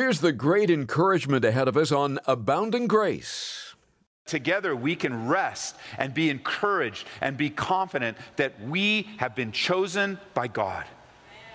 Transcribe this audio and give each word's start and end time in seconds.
Here's 0.00 0.22
the 0.22 0.32
great 0.32 0.70
encouragement 0.70 1.44
ahead 1.44 1.68
of 1.68 1.76
us 1.76 1.92
on 1.92 2.18
Abounding 2.26 2.86
Grace. 2.86 3.74
Together, 4.24 4.74
we 4.74 4.96
can 4.96 5.28
rest 5.28 5.76
and 5.98 6.14
be 6.14 6.30
encouraged 6.30 7.06
and 7.20 7.36
be 7.36 7.50
confident 7.50 8.16
that 8.36 8.58
we 8.62 9.10
have 9.18 9.36
been 9.36 9.52
chosen 9.52 10.18
by 10.32 10.48
God 10.48 10.86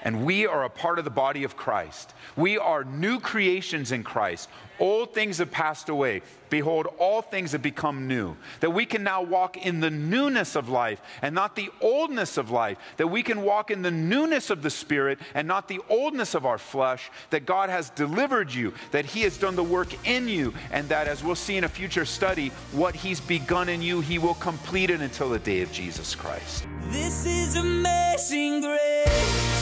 and 0.05 0.23
we 0.23 0.45
are 0.45 0.63
a 0.63 0.69
part 0.69 0.99
of 0.99 1.03
the 1.03 1.11
body 1.11 1.43
of 1.43 1.57
Christ. 1.57 2.13
We 2.37 2.57
are 2.59 2.83
new 2.83 3.19
creations 3.19 3.91
in 3.91 4.03
Christ. 4.03 4.47
Old 4.79 5.13
things 5.13 5.39
have 5.39 5.51
passed 5.51 5.89
away. 5.89 6.21
Behold, 6.49 6.87
all 6.99 7.21
things 7.21 7.53
have 7.53 7.61
become 7.61 8.07
new. 8.07 8.35
That 8.59 8.71
we 8.71 8.85
can 8.85 9.03
now 9.03 9.23
walk 9.23 9.57
in 9.57 9.79
the 9.79 9.89
newness 9.89 10.55
of 10.55 10.69
life 10.69 11.01
and 11.21 11.33
not 11.33 11.55
the 11.55 11.71
oldness 11.81 12.37
of 12.37 12.51
life. 12.51 12.77
That 12.97 13.07
we 13.07 13.23
can 13.23 13.41
walk 13.41 13.71
in 13.71 13.81
the 13.81 13.91
newness 13.91 14.51
of 14.51 14.61
the 14.61 14.69
Spirit 14.69 15.17
and 15.33 15.47
not 15.47 15.67
the 15.67 15.81
oldness 15.89 16.35
of 16.35 16.45
our 16.45 16.59
flesh. 16.59 17.09
That 17.31 17.47
God 17.47 17.69
has 17.69 17.89
delivered 17.89 18.53
you, 18.53 18.73
that 18.91 19.05
He 19.05 19.21
has 19.21 19.37
done 19.37 19.55
the 19.55 19.63
work 19.63 20.07
in 20.07 20.27
you, 20.27 20.53
and 20.71 20.87
that 20.89 21.07
as 21.07 21.23
we'll 21.23 21.35
see 21.35 21.57
in 21.57 21.63
a 21.63 21.69
future 21.69 22.05
study, 22.05 22.49
what 22.73 22.95
He's 22.95 23.19
begun 23.19 23.69
in 23.69 23.81
you, 23.81 24.01
He 24.01 24.19
will 24.19 24.35
complete 24.35 24.91
it 24.91 25.01
until 25.01 25.29
the 25.29 25.39
day 25.39 25.61
of 25.61 25.71
Jesus 25.71 26.13
Christ. 26.13 26.67
This 26.89 27.25
is 27.25 27.55
amazing 27.55 28.61
grace. 28.61 29.54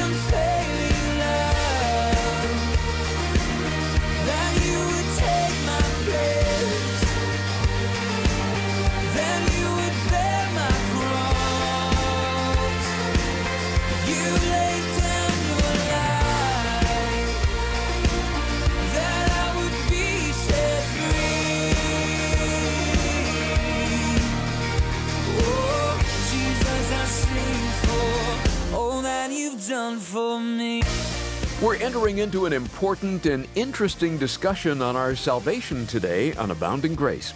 This 0.00 0.32
is 0.32 0.89
entering 31.90 32.18
into 32.18 32.46
an 32.46 32.52
important 32.52 33.26
and 33.26 33.48
interesting 33.56 34.16
discussion 34.16 34.80
on 34.80 34.94
our 34.94 35.16
salvation 35.16 35.84
today 35.88 36.32
on 36.34 36.52
Abounding 36.52 36.94
Grace. 36.94 37.34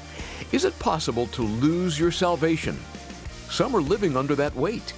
Is 0.52 0.64
it 0.64 0.78
possible 0.78 1.26
to 1.28 1.42
lose 1.42 1.98
your 1.98 2.12
salvation? 2.12 2.78
Some 3.50 3.74
are 3.74 3.80
living 3.80 4.16
under 4.16 4.36
that 4.36 4.54
weight. 4.54 4.94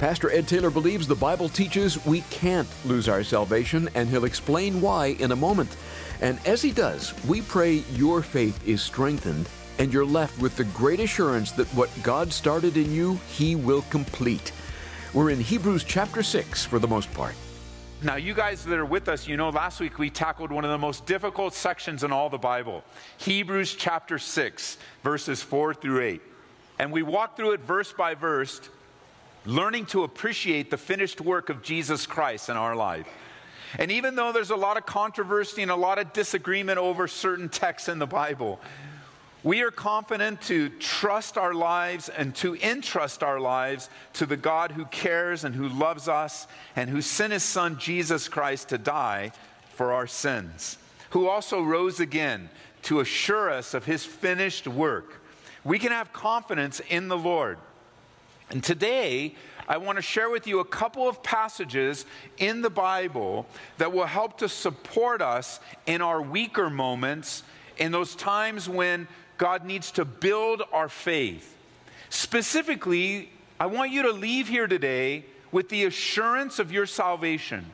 Pastor 0.00 0.32
Ed 0.32 0.48
Taylor 0.48 0.68
believes 0.68 1.06
the 1.06 1.14
Bible 1.14 1.48
teaches 1.48 2.04
we 2.04 2.22
can't 2.22 2.66
lose 2.84 3.08
our 3.08 3.22
salvation, 3.22 3.88
and 3.94 4.08
he'll 4.08 4.24
explain 4.24 4.80
why 4.80 5.14
in 5.20 5.30
a 5.30 5.36
moment. 5.36 5.76
And 6.20 6.40
as 6.44 6.60
he 6.60 6.72
does, 6.72 7.14
we 7.24 7.42
pray 7.42 7.84
your 7.92 8.20
faith 8.20 8.66
is 8.66 8.82
strengthened 8.82 9.48
and 9.78 9.92
you're 9.92 10.04
left 10.04 10.36
with 10.42 10.56
the 10.56 10.64
great 10.64 10.98
assurance 10.98 11.52
that 11.52 11.68
what 11.68 11.88
God 12.02 12.32
started 12.32 12.76
in 12.76 12.92
you, 12.92 13.14
he 13.28 13.54
will 13.54 13.82
complete. 13.90 14.50
We're 15.14 15.30
in 15.30 15.38
Hebrews 15.40 15.84
chapter 15.84 16.24
6 16.24 16.64
for 16.64 16.80
the 16.80 16.88
most 16.88 17.14
part. 17.14 17.36
Now, 18.04 18.16
you 18.16 18.34
guys 18.34 18.64
that 18.64 18.76
are 18.76 18.84
with 18.84 19.08
us, 19.08 19.28
you 19.28 19.36
know 19.36 19.50
last 19.50 19.78
week 19.78 19.96
we 19.96 20.10
tackled 20.10 20.50
one 20.50 20.64
of 20.64 20.72
the 20.72 20.78
most 20.78 21.06
difficult 21.06 21.54
sections 21.54 22.02
in 22.02 22.10
all 22.10 22.28
the 22.28 22.38
Bible 22.38 22.82
Hebrews 23.18 23.76
chapter 23.78 24.18
6, 24.18 24.76
verses 25.04 25.40
4 25.40 25.72
through 25.74 26.00
8. 26.00 26.22
And 26.80 26.90
we 26.90 27.04
walked 27.04 27.36
through 27.36 27.52
it 27.52 27.60
verse 27.60 27.92
by 27.92 28.16
verse, 28.16 28.60
learning 29.46 29.86
to 29.86 30.02
appreciate 30.02 30.68
the 30.68 30.76
finished 30.76 31.20
work 31.20 31.48
of 31.48 31.62
Jesus 31.62 32.04
Christ 32.04 32.48
in 32.48 32.56
our 32.56 32.74
life. 32.74 33.06
And 33.78 33.92
even 33.92 34.16
though 34.16 34.32
there's 34.32 34.50
a 34.50 34.56
lot 34.56 34.76
of 34.76 34.84
controversy 34.84 35.62
and 35.62 35.70
a 35.70 35.76
lot 35.76 36.00
of 36.00 36.12
disagreement 36.12 36.78
over 36.78 37.06
certain 37.06 37.48
texts 37.48 37.88
in 37.88 38.00
the 38.00 38.06
Bible, 38.08 38.58
we 39.44 39.62
are 39.62 39.70
confident 39.70 40.40
to 40.42 40.68
trust 40.68 41.36
our 41.36 41.52
lives 41.52 42.08
and 42.08 42.34
to 42.36 42.54
entrust 42.56 43.22
our 43.22 43.40
lives 43.40 43.90
to 44.14 44.26
the 44.26 44.36
God 44.36 44.70
who 44.70 44.84
cares 44.86 45.44
and 45.44 45.54
who 45.54 45.68
loves 45.68 46.08
us 46.08 46.46
and 46.76 46.88
who 46.88 47.02
sent 47.02 47.32
his 47.32 47.42
son 47.42 47.78
Jesus 47.78 48.28
Christ 48.28 48.68
to 48.68 48.78
die 48.78 49.32
for 49.74 49.92
our 49.92 50.06
sins, 50.06 50.78
who 51.10 51.28
also 51.28 51.62
rose 51.62 51.98
again 51.98 52.50
to 52.82 53.00
assure 53.00 53.50
us 53.50 53.74
of 53.74 53.84
his 53.84 54.04
finished 54.04 54.68
work. 54.68 55.20
We 55.64 55.78
can 55.78 55.90
have 55.92 56.12
confidence 56.12 56.80
in 56.88 57.08
the 57.08 57.18
Lord. 57.18 57.58
And 58.50 58.62
today, 58.62 59.34
I 59.68 59.78
want 59.78 59.96
to 59.96 60.02
share 60.02 60.28
with 60.28 60.46
you 60.46 60.60
a 60.60 60.64
couple 60.64 61.08
of 61.08 61.22
passages 61.22 62.04
in 62.38 62.62
the 62.62 62.70
Bible 62.70 63.46
that 63.78 63.92
will 63.92 64.06
help 64.06 64.38
to 64.38 64.48
support 64.48 65.22
us 65.22 65.60
in 65.86 66.02
our 66.02 66.20
weaker 66.20 66.68
moments, 66.68 67.44
in 67.78 67.92
those 67.92 68.14
times 68.14 68.68
when 68.68 69.08
God 69.42 69.64
needs 69.64 69.90
to 69.92 70.04
build 70.04 70.62
our 70.72 70.88
faith. 70.88 71.56
Specifically, 72.10 73.28
I 73.58 73.66
want 73.66 73.90
you 73.90 74.02
to 74.02 74.12
leave 74.12 74.46
here 74.46 74.68
today 74.68 75.24
with 75.50 75.68
the 75.68 75.82
assurance 75.82 76.60
of 76.60 76.70
your 76.70 76.86
salvation. 76.86 77.66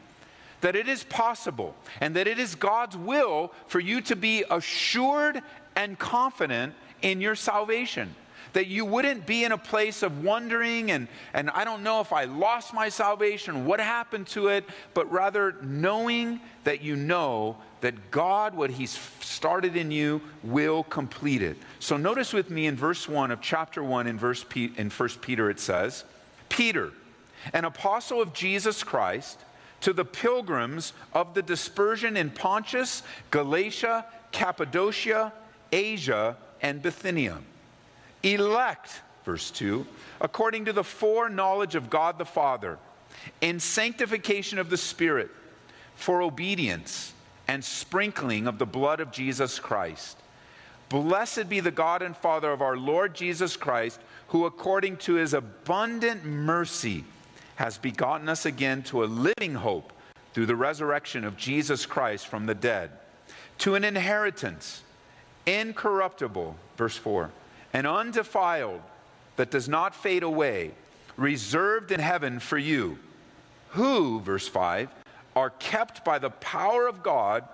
That 0.63 0.77
it 0.77 0.89
is 0.89 1.05
possible 1.05 1.75
and 2.01 2.17
that 2.17 2.27
it 2.27 2.39
is 2.39 2.55
God's 2.55 2.97
will 2.97 3.53
for 3.67 3.81
you 3.81 4.01
to 4.01 4.17
be 4.17 4.45
assured 4.51 5.43
and 5.77 5.99
confident 5.99 6.73
in 7.03 7.21
your 7.21 7.35
salvation 7.35 8.15
that 8.53 8.67
you 8.67 8.85
wouldn't 8.85 9.27
be 9.27 9.45
in 9.45 9.53
a 9.53 9.59
place 9.59 10.03
of 10.03 10.25
wondering 10.25 10.91
and, 10.91 11.09
and 11.33 11.51
I 11.51 11.65
don't 11.65 11.83
know 11.83 12.01
if 12.01 12.13
I 12.13 12.25
lost 12.25 12.73
my 12.73 12.89
salvation, 12.89 13.67
what 13.67 13.81
happened 13.81 14.27
to 14.29 14.49
it, 14.49 14.65
but 14.95 15.11
rather 15.11 15.57
knowing 15.63 16.41
that 16.65 16.83
you 16.83 16.97
know 16.97 17.57
that 17.81 18.11
God, 18.11 18.55
what 18.55 18.71
He's 18.71 18.99
started 19.21 19.77
in 19.77 19.91
you, 19.91 20.21
will 20.43 20.83
complete 20.85 21.43
it. 21.43 21.57
So 21.79 21.97
notice 21.97 22.33
with 22.33 22.51
me 22.51 22.67
in 22.67 22.77
verse 22.77 23.09
1 23.09 23.31
of 23.31 23.41
chapter 23.41 23.83
1 23.83 24.07
in, 24.07 24.19
verse 24.19 24.45
in 24.55 24.91
1 24.91 25.09
Peter, 25.21 25.51
it 25.51 25.61
says, 25.61 26.05
Peter, 26.49 26.93
an 27.53 27.65
apostle 27.65 28.21
of 28.21 28.33
Jesus 28.33 28.83
Christ, 28.83 29.39
to 29.81 29.93
the 29.93 30.05
pilgrims 30.05 30.93
of 31.13 31.35
the 31.35 31.43
dispersion 31.43 32.17
in 32.17 32.31
Pontus, 32.31 33.05
Galatia, 33.31 34.07
Cappadocia, 34.33 35.33
Asia, 35.71 36.37
and 36.61 36.83
Bithynia 36.83 37.39
elect, 38.23 39.01
verse 39.25 39.51
2, 39.51 39.87
according 40.21 40.65
to 40.67 40.73
the 40.73 40.85
foreknowledge 40.85 41.75
of 41.75 41.91
God 41.91 42.19
the 42.19 42.25
Father, 42.25 42.79
in 43.41 43.61
sanctification 43.61 44.59
of 44.59 44.71
the 44.71 44.77
Spirit, 44.77 45.31
for 45.95 46.23
obedience 46.23 47.13
and 47.49 47.65
sprinkling 47.65 48.47
of 48.47 48.59
the 48.59 48.67
blood 48.67 49.01
of 49.01 49.11
Jesus 49.11 49.59
Christ. 49.59 50.17
Blessed 50.89 51.49
be 51.49 51.61
the 51.61 51.71
God 51.71 52.03
and 52.03 52.17
Father 52.17 52.51
of 52.51 52.63
our 52.63 52.77
Lord 52.77 53.15
Jesus 53.15 53.57
Christ, 53.57 54.01
who 54.29 54.47
according 54.47 54.99
to 54.99 55.15
his 55.15 55.35
abundant 55.35 56.25
mercy 56.25 57.05
has 57.57 57.77
begotten 57.77 58.29
us 58.29 58.47
again 58.47 58.83
to 58.85 59.03
a 59.03 59.07
living 59.07 59.55
hope 59.55 59.93
through 60.33 60.47
the 60.47 60.57
resurrection 60.57 61.25
of 61.25 61.37
Jesus 61.37 61.85
Christ 61.85 62.29
from 62.29 62.47
the 62.47 62.55
dead, 62.55 62.91
to 63.59 63.75
an 63.75 63.85
inheritance 63.85 64.83
incorruptible, 65.47 66.55
verse 66.77 66.97
4 66.97 67.31
and 67.73 67.87
undefiled 67.87 68.83
that 69.37 69.51
does 69.51 69.69
not 69.69 69.95
fade 69.95 70.23
away, 70.23 70.73
reserved 71.17 71.93
in 71.93 72.01
heaven 72.01 72.41
for 72.41 72.59
you, 72.59 72.99
who, 73.71 74.21
verse 74.21 74.49
5, 74.49 74.89
are 75.37 75.51
kept 75.51 76.05
by 76.05 76.19
the 76.19 76.31
power 76.31 76.87
of 76.87 77.03
God 77.03 77.45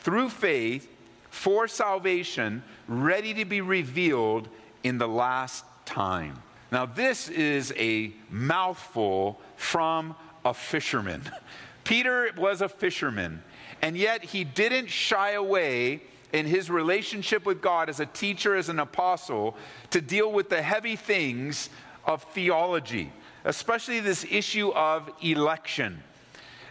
through 0.00 0.30
faith 0.30 0.88
for 1.30 1.66
salvation, 1.66 2.62
ready 2.86 3.34
to 3.34 3.44
be 3.44 3.60
revealed 3.60 4.48
in 4.82 4.98
the 4.98 5.08
last 5.08 5.64
time. 5.84 6.42
Now, 6.70 6.86
this 6.86 7.28
is 7.28 7.72
a 7.76 8.12
mouthful 8.30 9.40
from 9.56 10.14
a 10.44 10.54
fisherman. 10.54 11.22
Peter 11.84 12.30
was 12.36 12.62
a 12.62 12.68
fisherman, 12.68 13.42
and 13.82 13.96
yet 13.96 14.24
he 14.24 14.44
didn't 14.44 14.88
shy 14.88 15.32
away 15.32 16.02
in 16.34 16.46
his 16.46 16.68
relationship 16.68 17.46
with 17.46 17.62
God 17.62 17.88
as 17.88 18.00
a 18.00 18.06
teacher, 18.06 18.56
as 18.56 18.68
an 18.68 18.80
apostle, 18.80 19.56
to 19.90 20.00
deal 20.00 20.32
with 20.32 20.48
the 20.48 20.60
heavy 20.60 20.96
things 20.96 21.70
of 22.04 22.24
theology, 22.24 23.12
especially 23.44 24.00
this 24.00 24.26
issue 24.28 24.72
of 24.72 25.08
election. 25.22 26.02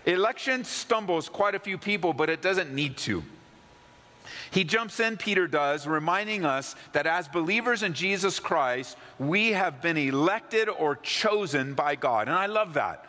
Election 0.06 0.66
stumbles 0.66 1.30
quite 1.30 1.56
a 1.56 1.60
few 1.60 1.78
people, 1.78 2.12
but 2.12 2.30
it 2.30 2.42
doesn't 2.42 2.74
need 2.74 2.98
to. 2.98 3.24
He 4.52 4.66
jumps 4.66 5.00
in, 5.00 5.16
Peter 5.16 5.48
does, 5.48 5.88
reminding 5.88 6.44
us 6.44 6.76
that 6.92 7.08
as 7.08 7.30
believers 7.30 7.84
in 7.84 7.94
Jesus 7.94 8.42
Christ, 8.42 8.98
we 9.18 9.54
have 9.54 9.82
been 9.82 9.98
elected 9.98 10.68
or 10.68 10.98
chosen 10.98 11.74
by 11.74 11.96
God. 11.96 12.28
And 12.28 12.36
I 12.36 12.48
love 12.48 12.74
that. 12.74 13.06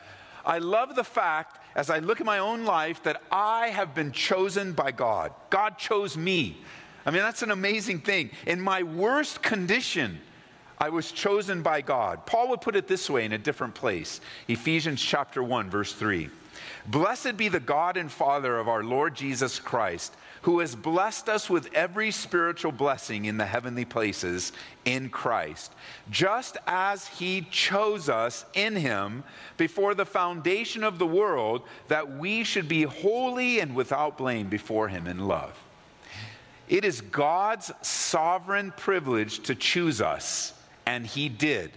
I 0.47 0.59
love 0.59 0.95
the 0.95 1.05
fact, 1.05 1.64
as 1.75 1.91
I 1.91 1.99
look 1.99 2.21
at 2.21 2.27
my 2.27 2.39
own 2.39 2.65
life, 2.65 3.03
that 3.03 3.23
I 3.31 3.69
have 3.69 3.95
been 3.95 4.13
chosen 4.13 4.73
by 4.73 4.93
God. 4.93 5.33
God 5.51 5.79
chose 5.79 6.17
me. 6.17 6.63
I 7.07 7.11
mean, 7.11 7.23
that's 7.23 7.43
an 7.43 7.51
amazing 7.51 8.01
thing. 8.01 8.31
In 8.47 8.61
my 8.61 8.83
worst 8.83 9.43
condition, 9.43 10.21
I 10.79 10.89
was 10.89 11.13
chosen 11.13 11.63
by 11.63 11.81
God. 11.81 12.27
Paul 12.27 12.49
would 12.51 12.61
put 12.61 12.77
it 12.77 12.89
this 12.89 13.09
way 13.09 13.25
in 13.25 13.33
a 13.33 13.39
different 13.39 13.75
place 13.75 14.21
Ephesians 14.49 15.01
chapter 15.01 15.43
1, 15.43 15.71
verse 15.71 15.93
3. 15.93 16.31
Blessed 16.87 17.37
be 17.37 17.49
the 17.49 17.61
God 17.61 17.97
and 17.97 18.11
Father 18.11 18.59
of 18.59 18.69
our 18.69 18.85
Lord 18.85 19.15
Jesus 19.15 19.59
Christ, 19.59 20.15
who 20.43 20.59
has 20.59 20.75
blessed 20.75 21.29
us 21.29 21.49
with 21.49 21.73
every 21.75 22.11
spiritual 22.11 22.73
blessing 22.73 23.25
in 23.25 23.39
the 23.39 23.47
heavenly 23.47 23.87
places 23.87 24.53
in 24.85 25.09
Christ, 25.09 25.73
just 26.11 26.59
as 26.67 27.07
he 27.07 27.47
chose 27.51 28.11
us 28.11 28.45
in 28.53 28.77
him 28.77 29.25
before 29.57 29.95
the 29.95 30.05
foundation 30.05 30.85
of 30.85 30.99
the 30.99 31.07
world, 31.07 31.63
that 31.89 32.19
we 32.19 32.45
should 32.45 32.69
be 32.69 32.83
holy 32.83 33.61
and 33.61 33.75
without 33.75 34.19
blame 34.19 34.49
before 34.49 34.89
him 34.89 35.07
in 35.07 35.27
love. 35.27 35.59
It 36.69 36.85
is 36.85 37.01
God's 37.01 37.73
sovereign 37.83 38.73
privilege 38.77 39.41
to 39.41 39.55
choose 39.55 40.01
us, 40.01 40.53
and 40.87 41.07
he 41.07 41.29
did. 41.29 41.71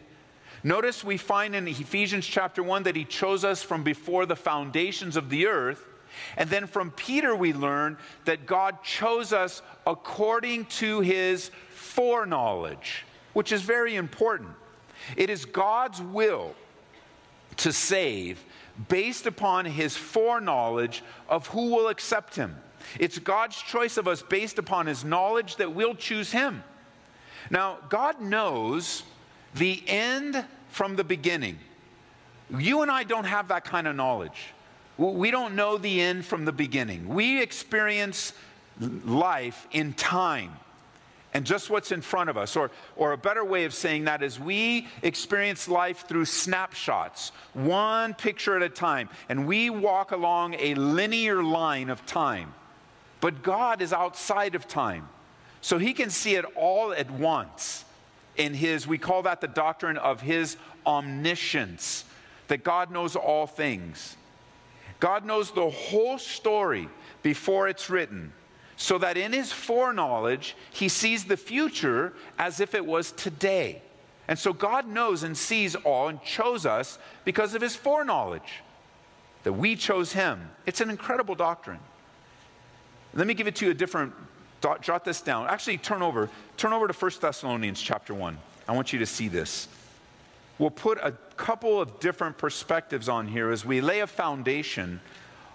Notice 0.63 1.03
we 1.03 1.17
find 1.17 1.55
in 1.55 1.67
Ephesians 1.67 2.25
chapter 2.25 2.63
1 2.63 2.83
that 2.83 2.95
he 2.95 3.05
chose 3.05 3.43
us 3.43 3.63
from 3.63 3.83
before 3.83 4.25
the 4.25 4.35
foundations 4.35 5.15
of 5.15 5.29
the 5.29 5.47
earth. 5.47 5.85
And 6.35 6.49
then 6.49 6.67
from 6.67 6.91
Peter, 6.91 7.35
we 7.35 7.53
learn 7.53 7.97
that 8.25 8.45
God 8.45 8.83
chose 8.83 9.33
us 9.33 9.61
according 9.85 10.65
to 10.65 11.01
his 11.01 11.51
foreknowledge, 11.69 13.05
which 13.33 13.51
is 13.51 13.61
very 13.61 13.95
important. 13.95 14.49
It 15.15 15.29
is 15.29 15.45
God's 15.45 16.01
will 16.01 16.55
to 17.57 17.71
save 17.71 18.43
based 18.89 19.25
upon 19.25 19.65
his 19.65 19.95
foreknowledge 19.95 21.03
of 21.29 21.47
who 21.47 21.69
will 21.75 21.87
accept 21.87 22.35
him. 22.35 22.55
It's 22.99 23.19
God's 23.19 23.57
choice 23.57 23.97
of 23.97 24.07
us 24.07 24.21
based 24.21 24.59
upon 24.59 24.85
his 24.87 25.03
knowledge 25.03 25.57
that 25.57 25.73
we'll 25.73 25.95
choose 25.95 26.31
him. 26.31 26.63
Now, 27.49 27.77
God 27.89 28.21
knows 28.21 29.03
the 29.55 29.81
end 29.87 30.45
from 30.69 30.95
the 30.95 31.03
beginning. 31.03 31.57
You 32.55 32.81
and 32.81 32.91
I 32.91 33.03
don't 33.03 33.25
have 33.25 33.49
that 33.49 33.65
kind 33.65 33.87
of 33.87 33.95
knowledge. 33.95 34.53
We 34.97 35.31
don't 35.31 35.55
know 35.55 35.77
the 35.77 36.01
end 36.01 36.25
from 36.25 36.45
the 36.45 36.51
beginning. 36.51 37.07
We 37.07 37.41
experience 37.41 38.33
life 38.79 39.67
in 39.71 39.93
time 39.93 40.53
and 41.33 41.45
just 41.45 41.69
what's 41.69 41.91
in 41.91 42.01
front 42.01 42.29
of 42.29 42.37
us. 42.37 42.55
Or, 42.55 42.71
or 42.95 43.11
a 43.11 43.17
better 43.17 43.45
way 43.45 43.65
of 43.65 43.73
saying 43.73 44.05
that 44.05 44.23
is 44.23 44.39
we 44.39 44.87
experience 45.03 45.67
life 45.67 46.07
through 46.07 46.25
snapshots, 46.25 47.31
one 47.53 48.13
picture 48.15 48.55
at 48.55 48.63
a 48.63 48.69
time, 48.69 49.09
and 49.29 49.45
we 49.45 49.69
walk 49.69 50.11
along 50.11 50.55
a 50.55 50.73
linear 50.75 51.43
line 51.43 51.89
of 51.89 52.03
time. 52.05 52.53
But 53.19 53.43
God 53.43 53.81
is 53.81 53.93
outside 53.93 54.55
of 54.55 54.67
time, 54.67 55.09
so 55.67 55.77
He 55.77 55.91
can 55.91 56.09
see 56.09 56.35
it 56.35 56.45
all 56.55 56.93
at 56.93 57.11
once 57.11 57.83
in 58.37 58.53
his, 58.53 58.87
we 58.87 58.97
call 58.97 59.23
that 59.23 59.41
the 59.41 59.47
doctrine 59.47 59.97
of 59.97 60.21
his 60.21 60.57
omniscience, 60.85 62.05
that 62.47 62.63
God 62.63 62.91
knows 62.91 63.15
all 63.15 63.47
things. 63.47 64.15
God 64.99 65.25
knows 65.25 65.51
the 65.51 65.69
whole 65.69 66.17
story 66.17 66.87
before 67.23 67.67
it's 67.67 67.89
written, 67.89 68.31
so 68.77 68.97
that 68.99 69.17
in 69.17 69.33
his 69.33 69.51
foreknowledge, 69.51 70.55
he 70.71 70.87
sees 70.87 71.25
the 71.25 71.37
future 71.37 72.13
as 72.37 72.59
if 72.59 72.73
it 72.73 72.85
was 72.85 73.11
today. 73.11 73.81
And 74.27 74.37
so 74.37 74.53
God 74.53 74.87
knows 74.87 75.23
and 75.23 75.35
sees 75.35 75.75
all 75.75 76.09
and 76.09 76.21
chose 76.21 76.65
us 76.65 76.99
because 77.25 77.55
of 77.55 77.61
his 77.61 77.75
foreknowledge, 77.75 78.61
that 79.43 79.53
we 79.53 79.75
chose 79.75 80.13
him. 80.13 80.51
It's 80.65 80.81
an 80.81 80.89
incredible 80.89 81.35
doctrine. 81.35 81.79
Let 83.13 83.25
me 83.25 83.33
give 83.33 83.47
it 83.47 83.55
to 83.57 83.65
you 83.65 83.71
a 83.71 83.75
different 83.75 84.13
jot 84.61 85.05
this 85.05 85.21
down. 85.21 85.47
Actually, 85.47 85.77
turn 85.77 86.01
over. 86.01 86.29
Turn 86.57 86.73
over 86.73 86.87
to 86.87 86.93
1 86.93 87.11
Thessalonians 87.21 87.81
chapter 87.81 88.13
1. 88.13 88.37
I 88.67 88.75
want 88.75 88.93
you 88.93 88.99
to 88.99 89.05
see 89.05 89.27
this. 89.27 89.67
We'll 90.59 90.71
put 90.71 90.97
a 91.01 91.11
couple 91.35 91.79
of 91.79 91.99
different 91.99 92.37
perspectives 92.37 93.07
on 93.07 93.27
here 93.27 93.51
as 93.51 93.63
we 93.63 93.79
lay 93.79 93.99
a 93.99 94.07
foundation 94.07 94.99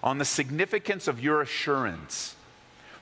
on 0.01 0.17
the 0.17 0.25
significance 0.25 1.07
of 1.07 1.21
your 1.21 1.41
assurance. 1.41 2.35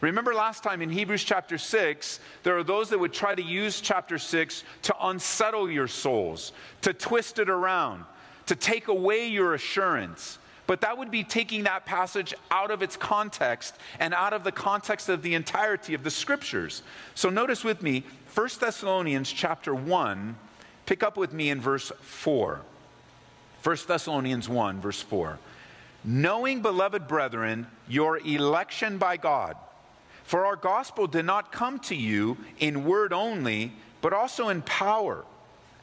Remember 0.02 0.34
last 0.34 0.64
time 0.64 0.82
in 0.82 0.90
Hebrews 0.90 1.24
chapter 1.24 1.60
6, 1.60 2.20
there 2.42 2.58
are 2.58 2.64
those 2.64 2.90
that 2.90 3.00
would 3.00 3.14
try 3.14 3.36
to 3.36 3.44
use 3.44 3.82
chapter 3.82 4.18
6 4.18 4.64
to 4.84 4.96
unsettle 5.00 5.70
your 5.70 5.88
souls, 5.88 6.54
to 6.82 6.92
twist 6.92 7.38
it 7.38 7.50
around, 7.50 8.06
to 8.48 8.56
take 8.56 8.88
away 8.88 9.28
your 9.28 9.54
assurance. 9.54 10.40
But 10.72 10.80
that 10.80 10.98
would 10.98 11.12
be 11.12 11.26
taking 11.26 11.64
that 11.64 11.86
passage 11.86 12.34
out 12.50 12.72
of 12.72 12.82
its 12.82 12.96
context 12.96 13.76
and 14.00 14.14
out 14.14 14.32
of 14.32 14.46
the 14.46 14.54
context 14.54 15.10
of 15.10 15.22
the 15.22 15.34
entirety 15.34 15.94
of 15.94 16.06
the 16.06 16.10
scriptures. 16.10 16.82
So 17.14 17.30
notice 17.30 17.66
with 17.66 17.82
me 17.84 18.06
1 18.34 18.50
Thessalonians 18.58 19.30
chapter 19.30 19.76
1, 19.76 20.34
pick 20.86 21.04
up 21.04 21.18
with 21.18 21.34
me 21.34 21.50
in 21.50 21.60
verse 21.60 21.92
4. 22.00 22.62
1 23.64 23.78
Thessalonians 23.86 24.48
1, 24.48 24.80
verse 24.80 25.02
4. 25.02 25.40
Knowing, 26.06 26.62
beloved 26.62 27.06
brethren, 27.06 27.68
your 27.90 28.20
election 28.20 28.98
by 28.98 29.18
God. 29.18 29.58
For 30.24 30.46
our 30.46 30.56
gospel 30.56 31.06
did 31.06 31.26
not 31.26 31.52
come 31.52 31.80
to 31.80 31.96
you 31.98 32.38
in 32.60 32.86
word 32.86 33.12
only, 33.12 33.74
but 34.00 34.14
also 34.14 34.48
in 34.48 34.62
power 34.62 35.26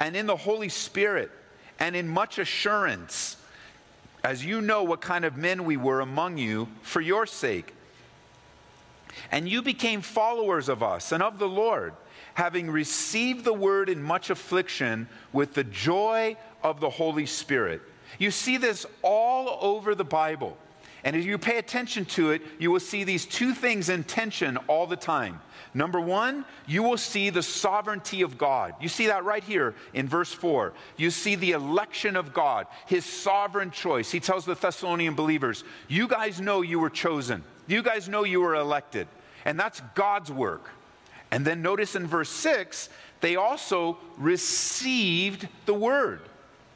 and 0.01 0.17
in 0.17 0.25
the 0.25 0.37
Holy 0.37 0.71
Spirit 0.71 1.31
and 1.79 1.95
in 1.95 2.09
much 2.09 2.39
assurance 2.39 3.37
as 4.25 4.45
you 4.45 4.61
know 4.61 4.83
what 4.83 5.01
kind 5.01 5.25
of 5.25 5.37
men 5.37 5.65
we 5.65 5.77
were 5.77 6.01
among 6.01 6.39
you 6.39 6.69
for 6.83 7.01
your 7.01 7.27
sake. 7.27 7.75
And 9.31 9.49
you 9.49 9.63
became 9.63 10.01
followers 10.01 10.69
of 10.69 10.83
us 10.83 11.13
and 11.13 11.23
of 11.23 11.39
the 11.39 11.49
Lord, 11.49 11.93
having 12.35 12.71
received 12.71 13.45
the 13.45 13.53
word 13.53 13.89
in 13.89 14.03
much 14.03 14.31
affliction 14.31 15.09
with 15.33 15.55
the 15.55 15.65
joy 15.65 16.37
of 16.63 16.81
the 16.81 16.91
Holy 16.91 17.27
Spirit. 17.27 17.83
You 18.19 18.31
see 18.31 18.57
this 18.57 18.87
all 19.03 19.59
over 19.61 19.95
the 19.95 20.05
Bible. 20.05 20.57
And 21.05 21.15
as 21.15 21.25
you 21.25 21.39
pay 21.39 21.59
attention 21.59 22.05
to 22.07 22.33
it, 22.33 22.43
you 22.59 22.71
will 22.71 22.81
see 22.81 23.05
these 23.05 23.25
two 23.25 23.55
things 23.55 23.89
in 23.89 24.05
tension 24.05 24.57
all 24.67 24.87
the 24.87 24.97
time. 24.97 25.41
Number 25.75 26.01
one, 26.01 26.45
you 26.67 26.83
will 26.83 26.97
see 26.97 27.31
the 27.31 27.43
sovereignty 27.43 28.23
of 28.23 28.39
God. 28.39 28.75
You 28.81 28.89
see 28.89 29.07
that 29.07 29.25
right 29.25 29.45
here 29.45 29.75
in 29.95 30.09
verse 30.09 30.33
4. 30.33 30.73
You 30.97 31.11
see 31.11 31.35
the 31.35 31.53
election 31.53 32.17
of 32.17 32.33
God, 32.33 32.67
his 32.87 33.05
sovereign 33.05 33.71
choice. 33.71 34.11
He 34.11 34.19
tells 34.19 34.45
the 34.45 34.55
Thessalonian 34.55 35.15
believers, 35.15 35.65
You 35.87 36.09
guys 36.09 36.41
know 36.41 36.63
you 36.63 36.81
were 36.81 36.91
chosen, 36.91 37.45
you 37.67 37.83
guys 37.83 38.09
know 38.09 38.25
you 38.25 38.41
were 38.41 38.55
elected. 38.55 39.07
And 39.45 39.59
that's 39.59 39.81
God's 39.95 40.33
work. 40.33 40.71
And 41.31 41.45
then 41.45 41.63
notice 41.63 41.95
in 41.95 42.07
verse 42.07 42.31
6, 42.31 42.89
they 43.21 43.37
also 43.37 43.99
received 44.17 45.47
the 45.67 45.75
word. 45.75 46.21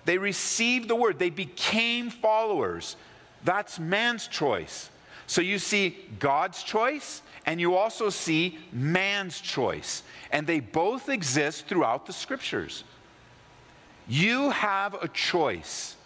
They 0.04 0.18
received 0.18 0.88
the 0.88 0.96
word, 0.96 1.18
they 1.18 1.30
became 1.30 2.10
followers. 2.10 2.96
That's 3.44 3.78
man's 3.78 4.26
choice. 4.26 4.90
So 5.26 5.40
you 5.40 5.58
see 5.58 5.96
God's 6.18 6.62
choice 6.62 7.22
and 7.46 7.60
you 7.60 7.74
also 7.74 8.10
see 8.10 8.58
man's 8.72 9.40
choice. 9.40 10.02
And 10.30 10.46
they 10.46 10.60
both 10.60 11.08
exist 11.08 11.66
throughout 11.66 12.06
the 12.06 12.12
scriptures. 12.12 12.84
You 14.08 14.50
have 14.50 14.94
a 14.94 15.08
choice 15.08 15.96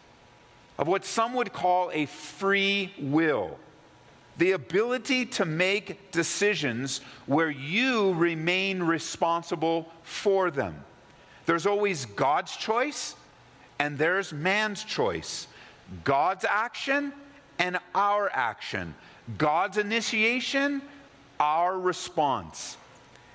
of 0.79 0.87
what 0.87 1.05
some 1.05 1.35
would 1.35 1.53
call 1.53 1.91
a 1.93 2.07
free 2.07 2.93
will 2.99 3.59
the 4.39 4.53
ability 4.53 5.25
to 5.25 5.45
make 5.45 6.11
decisions 6.11 7.01
where 7.27 7.51
you 7.51 8.13
remain 8.15 8.83
responsible 8.83 9.91
for 10.03 10.51
them. 10.51 10.85
There's 11.47 11.67
always 11.67 12.05
God's 12.05 12.57
choice 12.57 13.15
and 13.79 13.97
there's 13.97 14.33
man's 14.33 14.85
choice. 14.85 15.47
God's 16.05 16.45
action 16.45 17.13
and 17.59 17.79
our 17.95 18.31
action. 18.33 18.95
God's 19.39 19.79
initiation, 19.79 20.83
our 21.41 21.79
response. 21.79 22.77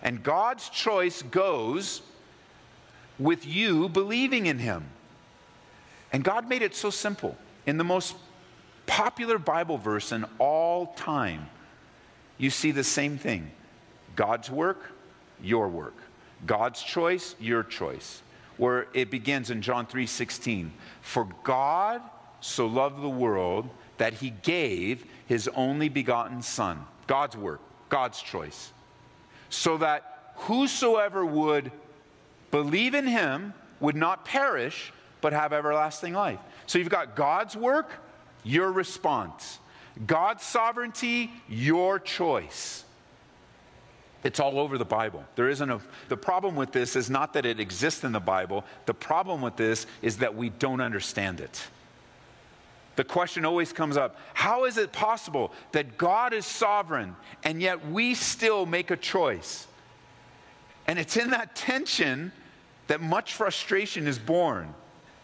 And 0.01 0.24
God's 0.24 0.70
choice 0.70 1.22
goes 1.22 2.01
with 3.20 3.46
you 3.46 3.90
believing 3.90 4.48
in 4.48 4.60
Him. 4.60 4.86
And 6.12 6.24
God 6.24 6.50
made 6.50 6.62
it 6.62 6.75
so 6.75 6.90
simple. 6.90 7.38
In 7.66 7.78
the 7.78 7.84
most 7.84 8.16
popular 8.86 9.38
Bible 9.38 9.78
verse 9.78 10.12
in 10.12 10.25
all 10.40 10.88
time, 10.88 11.50
you 12.38 12.50
see 12.50 12.72
the 12.72 12.84
same 12.84 13.18
thing 13.18 13.51
God's 14.16 14.50
work, 14.50 14.92
your 15.42 15.68
work. 15.70 15.96
God's 16.46 16.82
choice, 16.82 17.36
your 17.40 17.63
choice. 17.63 18.22
Where 18.58 18.88
it 18.94 19.10
begins 19.12 19.50
in 19.50 19.62
John 19.62 19.86
3 19.86 20.06
16. 20.06 20.74
For 21.01 21.28
God 21.44 22.01
so 22.42 22.66
loved 22.66 23.01
the 23.01 23.10
world 23.10 23.70
that 23.98 24.14
he 24.16 24.32
gave 24.42 25.06
his 25.28 25.48
only 25.56 25.90
begotten 25.90 26.42
Son. 26.42 26.86
God's 27.08 27.38
work, 27.38 27.62
God's 27.90 28.22
choice. 28.22 28.72
So 29.50 29.78
that 29.78 30.34
whosoever 30.36 31.26
would 31.26 31.72
believe 32.52 32.94
in 32.94 33.08
him 33.08 33.54
would 33.80 33.96
not 33.96 34.26
perish, 34.26 34.94
but 35.22 35.34
have 35.34 35.54
everlasting 35.54 36.14
life. 36.14 36.40
So 36.68 36.80
you've 36.80 36.90
got 36.90 37.16
God's 37.16 37.56
work, 37.56 37.92
your 38.44 38.72
response. 38.72 39.60
God's 40.08 40.44
sovereignty, 40.44 41.32
your 41.48 42.00
choice. 42.00 42.86
It's 44.24 44.40
all 44.40 44.60
over 44.60 44.78
the 44.78 44.86
Bible. 44.86 45.26
There 45.36 45.50
isn't 45.50 45.70
a, 45.70 45.82
the 46.08 46.18
problem 46.18 46.56
with 46.56 46.72
this 46.72 46.96
is 46.96 47.10
not 47.10 47.34
that 47.34 47.46
it 47.46 47.60
exists 47.60 48.04
in 48.04 48.12
the 48.12 48.20
Bible. 48.20 48.64
The 48.86 48.94
problem 48.94 49.42
with 49.42 49.56
this 49.56 49.88
is 50.02 50.18
that 50.18 50.36
we 50.36 50.50
don't 50.50 50.82
understand 50.82 51.42
it. 51.42 51.68
The 52.96 53.04
question 53.04 53.46
always 53.46 53.72
comes 53.72 53.98
up 53.98 54.18
how 54.34 54.66
is 54.66 54.78
it 54.78 54.92
possible 54.92 55.52
that 55.72 55.98
God 55.98 56.34
is 56.34 56.46
sovereign 56.46 57.16
and 57.44 57.62
yet 57.62 57.88
we 57.88 58.14
still 58.14 58.66
make 58.66 58.92
a 58.92 58.98
choice? 58.98 59.68
And 60.88 61.00
it's 61.00 61.16
in 61.16 61.30
that 61.32 61.56
tension 61.56 62.32
that 62.88 63.02
much 63.02 63.34
frustration 63.34 64.08
is 64.08 64.20
born. 64.20 64.74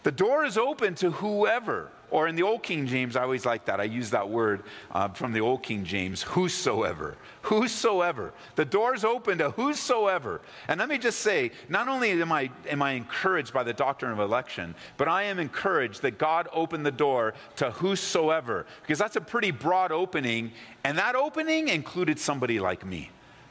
The 0.02 0.12
door 0.12 0.44
is 0.44 0.56
open 0.56 0.94
to 0.96 1.10
whoever. 1.10 1.90
Or 2.10 2.26
in 2.26 2.36
the 2.36 2.42
Old 2.42 2.62
King 2.62 2.86
James, 2.86 3.16
I 3.16 3.22
always 3.22 3.44
like 3.44 3.66
that. 3.66 3.80
I 3.80 3.84
use 3.84 4.10
that 4.10 4.28
word 4.28 4.62
uh, 4.92 5.08
from 5.08 5.32
the 5.32 5.40
Old 5.40 5.62
King 5.62 5.84
James 5.84 6.22
whosoever. 6.22 7.16
Whosoever. 7.42 8.32
The 8.56 8.64
door's 8.64 9.04
open 9.04 9.38
to 9.38 9.50
whosoever. 9.50 10.40
And 10.68 10.80
let 10.80 10.88
me 10.88 10.96
just 10.96 11.20
say, 11.20 11.50
not 11.68 11.86
only 11.86 12.12
am 12.12 12.32
I, 12.32 12.50
am 12.68 12.80
I 12.80 12.92
encouraged 12.92 13.52
by 13.52 13.62
the 13.62 13.74
doctrine 13.74 14.10
of 14.12 14.20
election, 14.20 14.74
but 14.96 15.08
I 15.08 15.24
am 15.24 15.38
encouraged 15.38 16.02
that 16.02 16.18
God 16.18 16.48
opened 16.52 16.86
the 16.86 16.90
door 16.90 17.34
to 17.56 17.70
whosoever, 17.72 18.66
because 18.82 18.98
that's 18.98 19.16
a 19.16 19.20
pretty 19.20 19.50
broad 19.50 19.92
opening. 19.92 20.52
And 20.84 20.96
that 20.96 21.14
opening 21.14 21.68
included 21.68 22.18
somebody 22.18 22.58
like 22.58 22.86
me. 22.86 23.10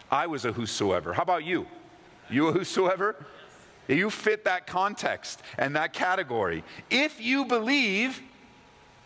I 0.10 0.28
was 0.28 0.46
a 0.46 0.52
whosoever. 0.52 1.14
How 1.14 1.24
about 1.24 1.44
you? 1.44 1.68
You 2.30 2.48
a 2.48 2.52
whosoever? 2.54 3.16
You 3.88 4.10
fit 4.10 4.46
that 4.46 4.68
context 4.68 5.42
and 5.58 5.76
that 5.76 5.94
category. 5.94 6.64
If 6.90 7.22
you 7.22 7.46
believe, 7.46 8.22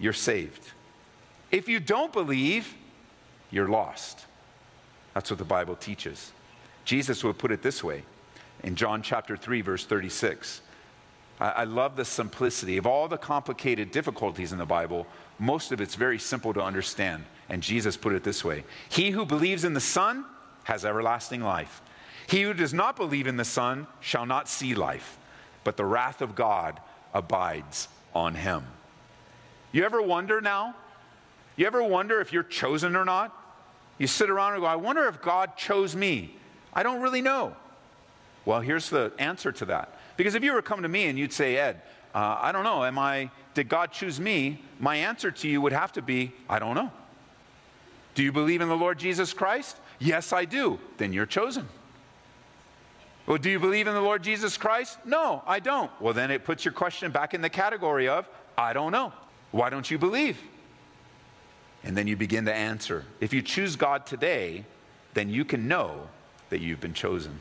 you're 0.02 0.14
saved. 0.14 0.72
If 1.52 1.70
you 1.70 1.80
don't 1.80 2.12
believe, 2.12 2.76
you're 3.52 3.68
lost. 3.68 4.26
That's 5.14 5.30
what 5.30 5.38
the 5.38 5.46
Bible 5.46 5.76
teaches. 5.76 6.32
Jesus 6.84 7.24
would 7.24 7.38
put 7.38 7.52
it 7.52 7.62
this 7.62 7.84
way 7.84 8.04
in 8.64 8.76
John 8.76 9.02
chapter 9.02 9.38
3, 9.38 9.62
verse 9.62 9.86
36. 9.86 10.62
I, 11.40 11.50
I 11.50 11.64
love 11.66 11.96
the 11.96 12.06
simplicity 12.06 12.78
of 12.78 12.88
all 12.88 13.08
the 13.08 13.18
complicated 13.18 13.92
difficulties 13.92 14.52
in 14.52 14.58
the 14.58 14.66
Bible. 14.66 15.06
Most 15.38 15.72
of 15.72 15.80
it's 15.80 15.96
very 15.96 16.18
simple 16.20 16.54
to 16.54 16.64
understand. 16.64 17.24
And 17.50 17.62
Jesus 17.62 17.96
put 17.96 18.14
it 18.14 18.24
this 18.24 18.44
way 18.44 18.64
He 18.90 19.12
who 19.12 19.26
believes 19.26 19.64
in 19.64 19.74
the 19.74 19.80
Son 19.80 20.26
has 20.64 20.84
everlasting 20.84 21.42
life. 21.42 21.82
He 22.28 22.44
who 22.44 22.54
does 22.54 22.74
not 22.74 22.96
believe 22.96 23.28
in 23.28 23.38
the 23.38 23.46
Son 23.46 23.88
shall 24.00 24.26
not 24.26 24.48
see 24.48 24.74
life, 24.74 25.18
but 25.64 25.78
the 25.78 25.86
wrath 25.86 26.22
of 26.22 26.34
God 26.34 26.80
abides 27.14 27.88
on 28.16 28.36
him. 28.36 28.64
You 29.72 29.86
ever 29.86 30.02
wonder 30.02 30.42
now? 30.42 30.76
You 31.56 31.68
ever 31.68 31.84
wonder 31.84 32.22
if 32.22 32.34
you're 32.34 32.44
chosen 32.44 32.96
or 32.96 33.06
not? 33.06 33.36
You 33.98 34.08
sit 34.08 34.30
around 34.30 34.54
and 34.54 34.62
go, 34.62 34.68
I 34.68 34.76
wonder 34.76 35.08
if 35.08 35.22
God 35.22 35.56
chose 35.58 35.96
me. 35.96 36.36
I 36.74 36.84
don't 36.84 37.02
really 37.02 37.22
know. 37.22 37.56
Well, 38.46 38.62
here's 38.62 38.90
the 38.90 39.12
answer 39.20 39.52
to 39.52 39.66
that. 39.66 39.98
Because 40.18 40.36
if 40.36 40.44
you 40.44 40.54
were 40.54 40.62
coming 40.62 40.84
to 40.84 40.90
me 40.90 41.06
and 41.06 41.18
you'd 41.18 41.34
say, 41.34 41.58
Ed, 41.58 41.82
uh, 42.16 42.38
I 42.42 42.52
don't 42.52 42.64
know, 42.64 42.84
am 42.84 42.98
I, 42.98 43.30
did 43.54 43.70
God 43.70 43.92
choose 43.92 44.20
me? 44.20 44.64
My 44.80 44.96
answer 44.96 45.32
to 45.32 45.48
you 45.48 45.62
would 45.62 45.74
have 45.74 45.92
to 45.94 46.02
be, 46.02 46.34
I 46.50 46.60
don't 46.60 46.76
know. 46.76 46.92
Do 48.16 48.24
you 48.24 48.32
believe 48.32 48.62
in 48.62 48.68
the 48.68 48.76
Lord 48.76 49.00
Jesus 49.00 49.34
Christ? 49.34 49.78
Yes, 50.00 50.34
I 50.34 50.46
do. 50.46 50.80
Then 50.98 51.14
you're 51.14 51.26
chosen. 51.26 51.70
Well, 53.28 53.38
do 53.38 53.50
you 53.50 53.60
believe 53.60 53.88
in 53.88 53.94
the 53.94 54.02
Lord 54.02 54.24
Jesus 54.24 54.58
Christ? 54.58 54.98
No, 55.06 55.44
I 55.46 55.60
don't. 55.60 55.92
Well, 56.02 56.14
then 56.14 56.32
it 56.32 56.44
puts 56.44 56.66
your 56.66 56.74
question 56.74 57.12
back 57.12 57.34
in 57.34 57.42
the 57.42 57.50
category 57.50 58.08
of, 58.08 58.28
I 58.58 58.74
don't 58.74 58.92
know. 58.92 59.14
Why 59.52 59.70
don't 59.70 59.90
you 59.90 59.98
believe? 59.98 60.38
And 61.84 61.98
then 61.98 62.08
you 62.08 62.16
begin 62.16 62.46
to 62.46 62.54
answer. 62.54 63.06
If 63.20 63.34
you 63.34 63.42
choose 63.42 63.76
God 63.76 64.06
today, 64.06 64.66
then 65.14 65.30
you 65.30 65.46
can 65.46 65.68
know 65.68 66.08
that 66.50 66.60
you've 66.60 66.82
been 66.82 66.94
chosen. 66.94 67.40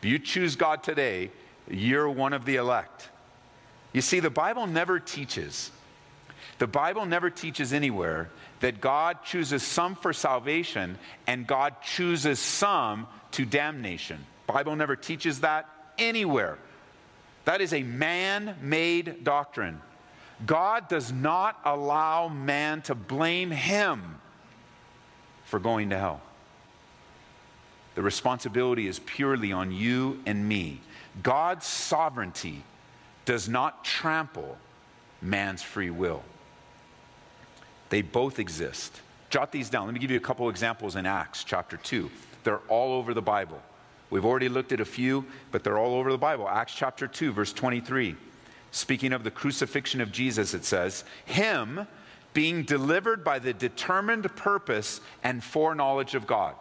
If 0.00 0.08
you 0.08 0.18
choose 0.18 0.56
God 0.56 0.82
today, 0.82 1.30
you're 1.68 2.08
one 2.08 2.32
of 2.32 2.44
the 2.44 2.56
elect. 2.56 3.08
You 3.92 4.00
see, 4.00 4.20
the 4.20 4.30
Bible 4.30 4.66
never 4.66 4.98
teaches, 4.98 5.70
the 6.58 6.66
Bible 6.66 7.06
never 7.06 7.30
teaches 7.30 7.72
anywhere 7.72 8.30
that 8.60 8.80
God 8.80 9.18
chooses 9.24 9.62
some 9.62 9.94
for 9.94 10.12
salvation 10.12 10.96
and 11.26 11.46
God 11.46 11.74
chooses 11.82 12.38
some 12.38 13.06
to 13.32 13.44
damnation. 13.44 14.24
Bible 14.46 14.76
never 14.76 14.96
teaches 14.96 15.40
that 15.40 15.68
anywhere. 15.98 16.58
That 17.44 17.60
is 17.60 17.72
a 17.72 17.82
man-made 17.82 19.24
doctrine. 19.24 19.80
God 20.46 20.88
does 20.88 21.12
not 21.12 21.60
allow 21.64 22.28
man 22.28 22.82
to 22.82 22.94
blame 22.94 23.50
him 23.50 24.16
for 25.44 25.58
going 25.58 25.90
to 25.90 25.98
hell. 25.98 26.20
The 27.94 28.02
responsibility 28.02 28.86
is 28.86 28.98
purely 29.00 29.52
on 29.52 29.70
you 29.70 30.20
and 30.24 30.48
me. 30.48 30.80
God's 31.22 31.66
sovereignty 31.66 32.64
does 33.24 33.48
not 33.48 33.84
trample 33.84 34.56
man's 35.20 35.62
free 35.62 35.90
will. 35.90 36.22
They 37.90 38.02
both 38.02 38.38
exist. 38.38 39.02
Jot 39.28 39.52
these 39.52 39.68
down. 39.68 39.84
Let 39.86 39.94
me 39.94 40.00
give 40.00 40.10
you 40.10 40.16
a 40.16 40.20
couple 40.20 40.48
examples 40.48 40.96
in 40.96 41.04
Acts 41.04 41.44
chapter 41.44 41.76
2. 41.76 42.10
They're 42.44 42.62
all 42.68 42.94
over 42.94 43.14
the 43.14 43.22
Bible. 43.22 43.60
We've 44.10 44.24
already 44.24 44.48
looked 44.48 44.72
at 44.72 44.80
a 44.80 44.84
few, 44.84 45.24
but 45.52 45.62
they're 45.62 45.78
all 45.78 45.94
over 45.94 46.10
the 46.10 46.18
Bible. 46.18 46.48
Acts 46.48 46.74
chapter 46.74 47.06
2, 47.06 47.32
verse 47.32 47.52
23. 47.52 48.16
Speaking 48.72 49.12
of 49.12 49.22
the 49.22 49.30
crucifixion 49.30 50.00
of 50.00 50.10
Jesus, 50.10 50.54
it 50.54 50.64
says, 50.64 51.04
Him 51.26 51.86
being 52.32 52.64
delivered 52.64 53.22
by 53.22 53.38
the 53.38 53.52
determined 53.52 54.34
purpose 54.34 55.00
and 55.22 55.44
foreknowledge 55.44 56.14
of 56.14 56.26
God. 56.26 56.54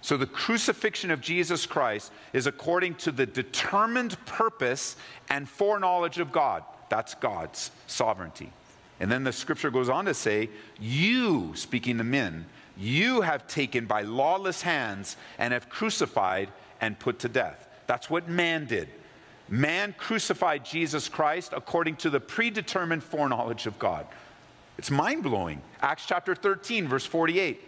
So 0.00 0.16
the 0.16 0.26
crucifixion 0.26 1.10
of 1.10 1.20
Jesus 1.20 1.66
Christ 1.66 2.10
is 2.32 2.46
according 2.46 2.94
to 2.96 3.12
the 3.12 3.26
determined 3.26 4.16
purpose 4.24 4.96
and 5.28 5.46
foreknowledge 5.46 6.18
of 6.18 6.32
God. 6.32 6.64
That's 6.88 7.14
God's 7.14 7.70
sovereignty. 7.86 8.50
And 8.98 9.12
then 9.12 9.24
the 9.24 9.32
scripture 9.32 9.70
goes 9.70 9.90
on 9.90 10.06
to 10.06 10.14
say, 10.14 10.48
You, 10.80 11.52
speaking 11.54 11.98
to 11.98 12.04
men, 12.04 12.46
you 12.78 13.20
have 13.20 13.46
taken 13.46 13.84
by 13.84 14.02
lawless 14.02 14.62
hands 14.62 15.16
and 15.38 15.52
have 15.52 15.68
crucified 15.68 16.48
and 16.80 16.98
put 16.98 17.18
to 17.20 17.28
death. 17.28 17.68
That's 17.86 18.08
what 18.08 18.28
man 18.28 18.66
did. 18.66 18.88
Man 19.48 19.94
crucified 19.96 20.64
Jesus 20.64 21.08
Christ 21.08 21.52
according 21.54 21.96
to 21.96 22.10
the 22.10 22.20
predetermined 22.20 23.02
foreknowledge 23.02 23.66
of 23.66 23.78
God. 23.78 24.06
It's 24.76 24.90
mind 24.90 25.22
blowing. 25.22 25.62
Acts 25.80 26.04
chapter 26.06 26.34
13, 26.34 26.86
verse 26.86 27.04
48. 27.04 27.64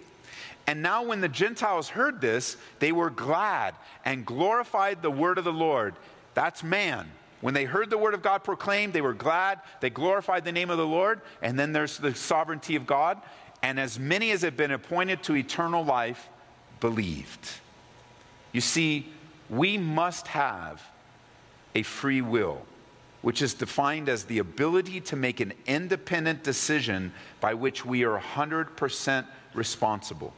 And 0.67 0.83
now, 0.83 1.03
when 1.03 1.21
the 1.21 1.29
Gentiles 1.29 1.89
heard 1.89 2.21
this, 2.21 2.57
they 2.79 2.93
were 2.93 3.11
glad 3.11 3.75
and 4.05 4.25
glorified 4.25 5.03
the 5.03 5.11
word 5.11 5.39
of 5.39 5.45
the 5.45 5.53
Lord. 5.53 5.95
That's 6.35 6.63
man. 6.63 7.11
When 7.41 7.55
they 7.55 7.65
heard 7.65 7.91
the 7.91 7.99
word 7.99 8.15
of 8.15 8.23
God 8.23 8.45
proclaimed, 8.45 8.93
they 8.93 9.01
were 9.01 9.15
glad. 9.15 9.61
They 9.81 9.91
glorified 9.91 10.45
the 10.45 10.53
name 10.53 10.71
of 10.71 10.77
the 10.77 10.87
Lord. 10.87 11.23
And 11.43 11.59
then 11.59 11.73
there's 11.73 11.97
the 11.97 12.15
sovereignty 12.15 12.77
of 12.77 12.87
God. 12.87 13.21
And 13.63 13.81
as 13.81 13.99
many 13.99 14.31
as 14.31 14.43
have 14.43 14.57
been 14.57 14.71
appointed 14.71 15.23
to 15.25 15.37
eternal 15.37 15.85
life 15.85 16.29
believed. 16.81 17.49
You 18.53 18.61
see, 18.61 19.09
we 19.49 19.79
must 19.79 20.29
have 20.29 20.83
a 21.75 21.83
free 21.83 22.21
will, 22.21 22.63
which 23.23 23.43
is 23.43 23.55
defined 23.55 24.09
as 24.09 24.25
the 24.25 24.39
ability 24.39 25.01
to 25.01 25.17
make 25.17 25.41
an 25.41 25.53
independent 25.67 26.43
decision 26.43 27.13
by 27.41 27.55
which 27.55 27.85
we 27.85 28.05
are 28.05 28.19
100% 28.19 29.25
responsible. 29.55 30.33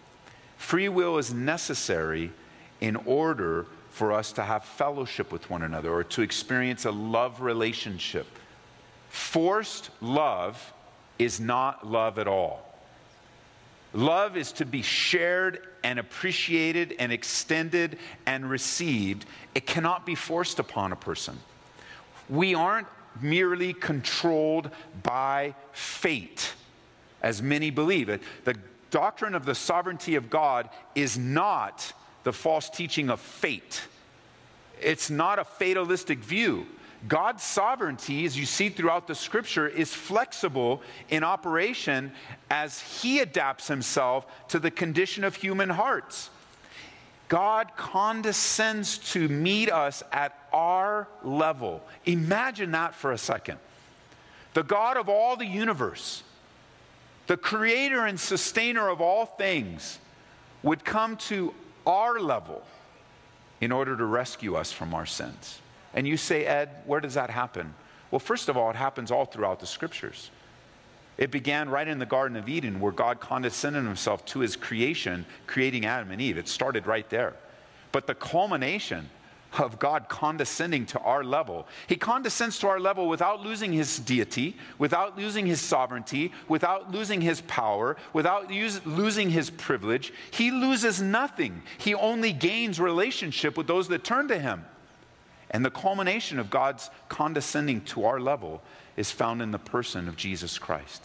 Free 0.57 0.89
will 0.89 1.19
is 1.19 1.33
necessary 1.33 2.33
in 2.81 2.97
order 2.97 3.67
for 3.91 4.13
us 4.13 4.33
to 4.33 4.43
have 4.43 4.65
fellowship 4.65 5.31
with 5.31 5.49
one 5.51 5.63
another 5.63 5.93
or 5.93 6.05
to 6.05 6.23
experience 6.23 6.85
a 6.85 6.91
love 6.91 7.41
relationship. 7.41 8.27
Forced 9.11 9.91
love 10.01 10.73
is 11.19 11.39
not 11.39 11.87
love 11.87 12.19
at 12.19 12.27
all. 12.27 12.72
Love 13.95 14.37
is 14.37 14.53
to 14.53 14.65
be 14.65 14.83
shared 14.83 15.61
and 15.85 15.99
appreciated 15.99 16.95
and 16.99 17.13
extended 17.13 17.99
and 18.27 18.49
received. 18.49 19.27
It 19.55 19.67
cannot 19.67 20.07
be 20.07 20.15
forced 20.15 20.59
upon 20.59 20.93
a 20.93 20.97
person. 20.97 21.39
We 22.29 22.55
aren't 22.55 22.87
merely 23.21 23.75
controlled 23.75 24.71
by 25.03 25.55
fate, 25.73 26.55
as 27.23 27.43
many 27.43 27.71
believe. 27.71 28.07
The 28.45 28.57
doctrine 28.91 29.35
of 29.35 29.45
the 29.45 29.55
sovereignty 29.55 30.15
of 30.15 30.31
God 30.31 30.71
is 30.95 31.19
not 31.19 31.93
the 32.25 32.33
false 32.33 32.71
teaching 32.71 33.11
of 33.11 33.21
fate, 33.21 33.83
it's 34.81 35.11
not 35.11 35.39
a 35.39 35.45
fatalistic 35.45 36.21
view. 36.21 36.67
God's 37.09 37.43
sovereignty, 37.43 38.25
as 38.25 38.39
you 38.39 38.47
see 38.47 38.69
throughout 38.69 39.07
the 39.07 39.15
scripture, 39.15 39.67
is 39.67 39.93
flexible 39.93 40.83
in 41.09 41.25
operation 41.25 42.13
as 42.51 42.81
He 42.81 43.19
adapts 43.19 43.67
Himself 43.67 44.27
to 44.49 44.59
the 44.59 44.71
condition 44.71 45.25
of 45.25 45.35
human 45.35 45.69
hearts. 45.69 46.31
God 47.29 47.71
condescends 47.77 48.99
to 49.13 49.27
meet 49.27 49.73
us 49.73 50.03
at 50.13 50.39
our 50.53 51.09
level. 51.25 51.83
Imagine 52.05 52.73
that 52.73 52.95
for 52.95 53.11
a 53.11 53.19
second. 53.19 53.59
The 54.55 54.63
God 54.63 54.99
of 54.99 55.09
all 55.09 55.37
the 55.37 55.47
universe, 55.47 56.23
the 57.27 57.39
creator 57.39 58.05
and 58.05 58.21
sustainer 58.21 58.91
of 58.91 59.01
all 59.01 59.25
things, 59.25 59.99
would 60.63 60.85
come 60.85 61.17
to 61.17 61.55
our 61.87 62.21
level 62.21 62.63
in 63.63 63.73
order 63.73 63.97
to 63.97 64.05
rescue 64.05 64.55
us 64.55 64.71
from 64.71 64.93
our 64.93 65.07
sins. 65.07 65.62
And 65.95 66.07
you 66.07 66.17
say, 66.17 66.47
Ed, 66.47 66.71
where 66.87 67.01
does 67.01 67.15
that 67.15 67.31
happen? 67.31 67.75
Well, 68.11 68.19
first 68.19 68.49
of 68.49 68.57
all, 68.57 68.71
it 68.71 68.77
happens 68.77 69.11
all 69.11 69.25
throughout 69.25 69.61
the 69.61 69.67
scriptures. 69.67 70.31
It 71.19 71.31
began 71.31 71.69
right 71.69 71.87
in 71.87 71.99
the 71.99 72.07
Garden 72.07 72.37
of 72.37 72.49
Eden 72.49 72.81
where 72.81 72.93
God 72.93 73.21
condescended 73.21 73.85
himself 73.85 74.25
to 74.27 74.41
his 74.41 74.57
creation, 74.57 75.27
creating 75.47 75.85
Adam 75.85 76.11
and 76.11 76.21
Eve. 76.21 76.39
It 76.39 76.49
started 76.49 76.87
right 76.87 77.09
there. 77.11 77.35
But 77.91 78.07
the 78.07 78.15
culmination 78.15 79.11
of 79.59 79.79
God 79.79 80.09
condescending 80.09 80.87
to 80.87 80.99
our 81.01 81.23
level, 81.23 81.69
he 81.87 81.97
condescends 81.97 82.59
to 82.61 82.69
our 82.69 82.81
level 82.81 83.09
without 83.09 83.43
losing 83.43 83.73
his 83.73 83.99
deity, 83.99 84.57
without 84.79 85.19
losing 85.19 85.45
his 85.45 85.61
sovereignty, 85.61 86.33
without 86.49 86.91
losing 86.91 87.21
his 87.21 87.43
power, 87.43 87.99
without 88.15 88.51
use, 88.51 88.85
losing 88.87 89.29
his 89.29 89.51
privilege. 89.51 90.13
He 90.31 90.51
loses 90.51 91.03
nothing. 91.03 91.63
He 91.77 91.95
only 91.95 92.33
gains 92.33 92.81
relationship 92.81 93.59
with 93.59 93.67
those 93.67 93.89
that 93.89 94.05
turn 94.05 94.29
to 94.29 94.39
him. 94.39 94.65
And 95.53 95.65
the 95.65 95.71
culmination 95.71 96.39
of 96.39 96.51
God's 96.51 96.91
condescending 97.09 97.83
to 97.83 98.07
our 98.07 98.19
level 98.19 98.63
is 98.97 99.11
found 99.11 99.43
in 99.43 99.51
the 99.51 99.59
person 99.59 100.09
of 100.09 100.17
Jesus 100.17 100.59
Christ, 100.59 101.03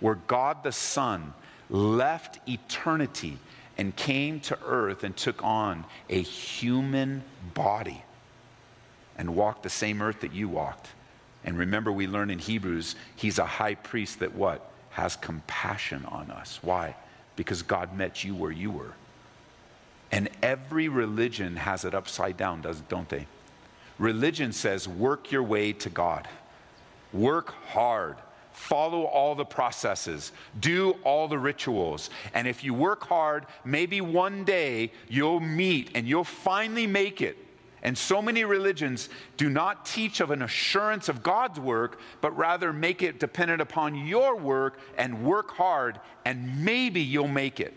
where 0.00 0.14
God 0.14 0.62
the 0.62 0.72
Son 0.72 1.34
left 1.68 2.38
eternity 2.48 3.38
and 3.76 3.94
came 3.94 4.40
to 4.40 4.58
earth 4.64 5.04
and 5.04 5.16
took 5.16 5.42
on 5.44 5.84
a 6.08 6.20
human 6.20 7.22
body 7.54 8.02
and 9.16 9.34
walked 9.34 9.62
the 9.62 9.70
same 9.70 10.00
earth 10.02 10.20
that 10.20 10.32
you 10.32 10.48
walked. 10.48 10.88
And 11.44 11.56
remember, 11.58 11.92
we 11.92 12.06
learn 12.06 12.30
in 12.30 12.38
Hebrews, 12.38 12.96
he's 13.16 13.38
a 13.38 13.46
high 13.46 13.74
priest 13.74 14.20
that 14.20 14.34
what? 14.34 14.70
Has 14.90 15.16
compassion 15.16 16.04
on 16.06 16.30
us. 16.30 16.58
Why? 16.62 16.96
Because 17.36 17.62
God 17.62 17.96
met 17.96 18.24
you 18.24 18.34
where 18.34 18.50
you 18.50 18.70
were. 18.70 18.92
And 20.12 20.28
every 20.42 20.88
religion 20.88 21.56
has 21.56 21.84
it 21.84 21.94
upside 21.94 22.36
down, 22.36 22.62
does, 22.62 22.80
don't 22.82 23.08
they? 23.08 23.26
Religion 24.00 24.50
says, 24.50 24.88
work 24.88 25.30
your 25.30 25.42
way 25.42 25.74
to 25.74 25.90
God. 25.90 26.26
Work 27.12 27.52
hard. 27.68 28.16
Follow 28.52 29.04
all 29.04 29.34
the 29.34 29.44
processes. 29.44 30.32
Do 30.58 30.92
all 31.04 31.28
the 31.28 31.38
rituals. 31.38 32.08
And 32.32 32.48
if 32.48 32.64
you 32.64 32.72
work 32.72 33.06
hard, 33.06 33.44
maybe 33.62 34.00
one 34.00 34.44
day 34.44 34.92
you'll 35.08 35.40
meet 35.40 35.90
and 35.94 36.08
you'll 36.08 36.24
finally 36.24 36.86
make 36.86 37.20
it. 37.20 37.36
And 37.82 37.96
so 37.96 38.22
many 38.22 38.44
religions 38.44 39.10
do 39.36 39.50
not 39.50 39.84
teach 39.84 40.20
of 40.20 40.30
an 40.30 40.42
assurance 40.42 41.10
of 41.10 41.22
God's 41.22 41.60
work, 41.60 42.00
but 42.22 42.34
rather 42.36 42.72
make 42.72 43.02
it 43.02 43.20
dependent 43.20 43.60
upon 43.60 44.06
your 44.06 44.34
work 44.34 44.78
and 44.96 45.24
work 45.24 45.50
hard, 45.52 46.00
and 46.24 46.64
maybe 46.64 47.02
you'll 47.02 47.28
make 47.28 47.60
it. 47.60 47.74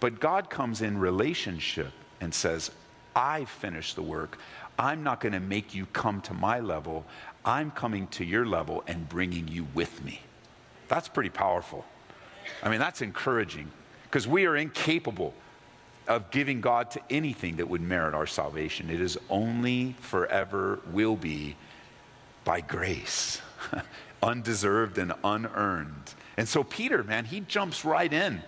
But 0.00 0.20
God 0.20 0.50
comes 0.50 0.82
in 0.82 0.98
relationship 0.98 1.92
and 2.20 2.34
says, 2.34 2.70
I 3.18 3.46
finished 3.46 3.96
the 3.96 4.02
work. 4.02 4.38
I'm 4.78 5.02
not 5.02 5.18
going 5.20 5.32
to 5.32 5.40
make 5.40 5.74
you 5.74 5.86
come 5.86 6.20
to 6.22 6.34
my 6.34 6.60
level. 6.60 7.04
I'm 7.44 7.72
coming 7.72 8.06
to 8.08 8.24
your 8.24 8.46
level 8.46 8.84
and 8.86 9.08
bringing 9.08 9.48
you 9.48 9.66
with 9.74 10.04
me. 10.04 10.20
That's 10.86 11.08
pretty 11.08 11.30
powerful. 11.30 11.84
I 12.62 12.68
mean, 12.68 12.78
that's 12.78 13.02
encouraging 13.02 13.70
because 14.04 14.28
we 14.28 14.46
are 14.46 14.56
incapable 14.56 15.34
of 16.06 16.30
giving 16.30 16.60
God 16.60 16.92
to 16.92 17.00
anything 17.10 17.56
that 17.56 17.68
would 17.68 17.80
merit 17.80 18.14
our 18.14 18.26
salvation. 18.26 18.88
It 18.88 19.00
is 19.00 19.18
only 19.28 19.96
forever 20.00 20.78
will 20.92 21.16
be 21.16 21.56
by 22.44 22.60
grace, 22.60 23.42
undeserved 24.22 24.96
and 24.96 25.12
unearned. 25.24 26.14
And 26.36 26.48
so, 26.48 26.62
Peter, 26.62 27.02
man, 27.02 27.24
he 27.24 27.40
jumps 27.40 27.84
right 27.84 28.10
in 28.10 28.40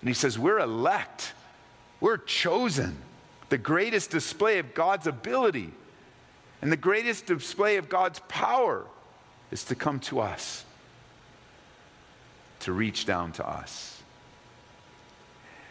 and 0.00 0.08
he 0.08 0.14
says, 0.14 0.38
We're 0.38 0.60
elect, 0.60 1.34
we're 2.00 2.18
chosen. 2.18 2.96
The 3.48 3.58
greatest 3.58 4.10
display 4.10 4.58
of 4.58 4.74
God's 4.74 5.06
ability 5.06 5.70
and 6.62 6.72
the 6.72 6.76
greatest 6.76 7.26
display 7.26 7.76
of 7.76 7.88
God's 7.88 8.20
power 8.28 8.84
is 9.50 9.64
to 9.64 9.74
come 9.74 10.00
to 10.00 10.20
us, 10.20 10.64
to 12.60 12.72
reach 12.72 13.06
down 13.06 13.32
to 13.32 13.46
us. 13.46 14.02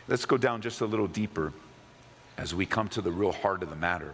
Let's 0.08 0.26
go 0.26 0.38
down 0.38 0.62
just 0.62 0.82
a 0.82 0.86
little 0.86 1.08
deeper 1.08 1.52
as 2.38 2.54
we 2.54 2.66
come 2.66 2.88
to 2.90 3.02
the 3.02 3.12
real 3.12 3.32
heart 3.32 3.64
of 3.64 3.70
the 3.70 3.76
matter. 3.76 4.14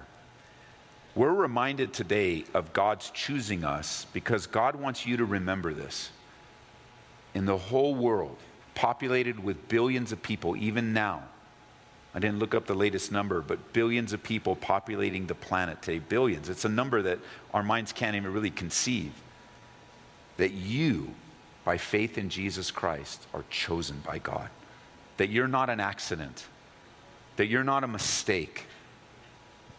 We're 1.14 1.34
reminded 1.34 1.92
today 1.92 2.46
of 2.54 2.72
God's 2.72 3.10
choosing 3.12 3.66
us 3.66 4.06
because 4.14 4.48
God 4.48 4.76
wants 4.76 5.06
you 5.06 5.18
to 5.18 5.26
remember 5.26 5.74
this. 5.74 6.10
In 7.34 7.46
the 7.46 7.58
whole 7.58 7.94
world, 7.96 8.38
populated 8.76 9.44
with 9.44 9.68
billions 9.68 10.14
of 10.14 10.24
people, 10.24 10.56
even 10.56 10.94
now, 10.94 11.24
I 12.14 12.20
didn't 12.20 12.40
look 12.40 12.54
up 12.54 12.66
the 12.66 12.74
latest 12.74 13.12
number, 13.12 13.42
but 13.42 13.72
billions 13.74 14.12
of 14.12 14.22
people 14.22 14.56
populating 14.56 15.28
the 15.28 15.36
planet 15.36 15.82
today. 15.82 16.00
Billions. 16.00 16.50
It's 16.50 16.66
a 16.66 16.70
number 16.70 17.02
that 17.04 17.20
our 17.54 17.64
minds 17.64 17.94
can't 17.94 18.16
even 18.16 18.34
really 18.34 18.50
conceive. 18.50 19.14
That 20.38 20.52
you, 20.52 21.14
by 21.64 21.78
faith 21.78 22.18
in 22.18 22.30
Jesus 22.30 22.70
Christ, 22.70 23.26
are 23.34 23.46
chosen 23.50 24.02
by 24.06 24.18
God. 24.20 24.50
That 25.18 25.30
you're 25.30 25.48
not 25.48 25.70
an 25.70 25.80
accident. 25.80 26.46
That 27.38 27.48
you're 27.48 27.64
not 27.64 27.84
a 27.86 27.88
mistake. 27.88 28.66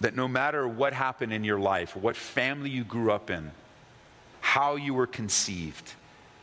That 0.01 0.17
no 0.17 0.27
matter 0.27 0.67
what 0.67 0.95
happened 0.95 1.35
in 1.35 1.45
your 1.45 1.61
life, 1.61 1.95
what 1.95 2.17
family 2.17 2.71
you 2.71 2.83
grew 2.83 3.13
up 3.13 3.31
in, 3.31 3.51
how 4.41 4.77
you 4.77 4.95
were 4.95 5.07
conceived, 5.07 5.93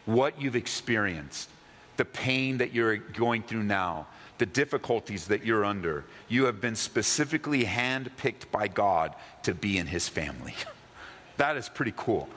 what 0.06 0.40
you've 0.40 0.56
experienced, 0.56 1.50
the 1.98 2.06
pain 2.06 2.60
that 2.60 2.74
you're 2.74 2.98
going 2.98 3.42
through 3.44 3.64
now, 3.64 4.08
the 4.40 4.46
difficulties 4.46 5.28
that 5.28 5.46
you're 5.46 5.64
under, 5.64 6.06
you 6.28 6.46
have 6.46 6.60
been 6.60 6.76
specifically 6.76 7.66
handpicked 7.66 8.50
by 8.52 8.68
God 8.68 9.14
to 9.44 9.54
be 9.54 9.78
in 9.78 9.86
His 9.86 10.10
family. 10.10 10.56
that 11.38 11.56
is 11.58 11.70
pretty 11.70 11.94
cool. 11.96 12.28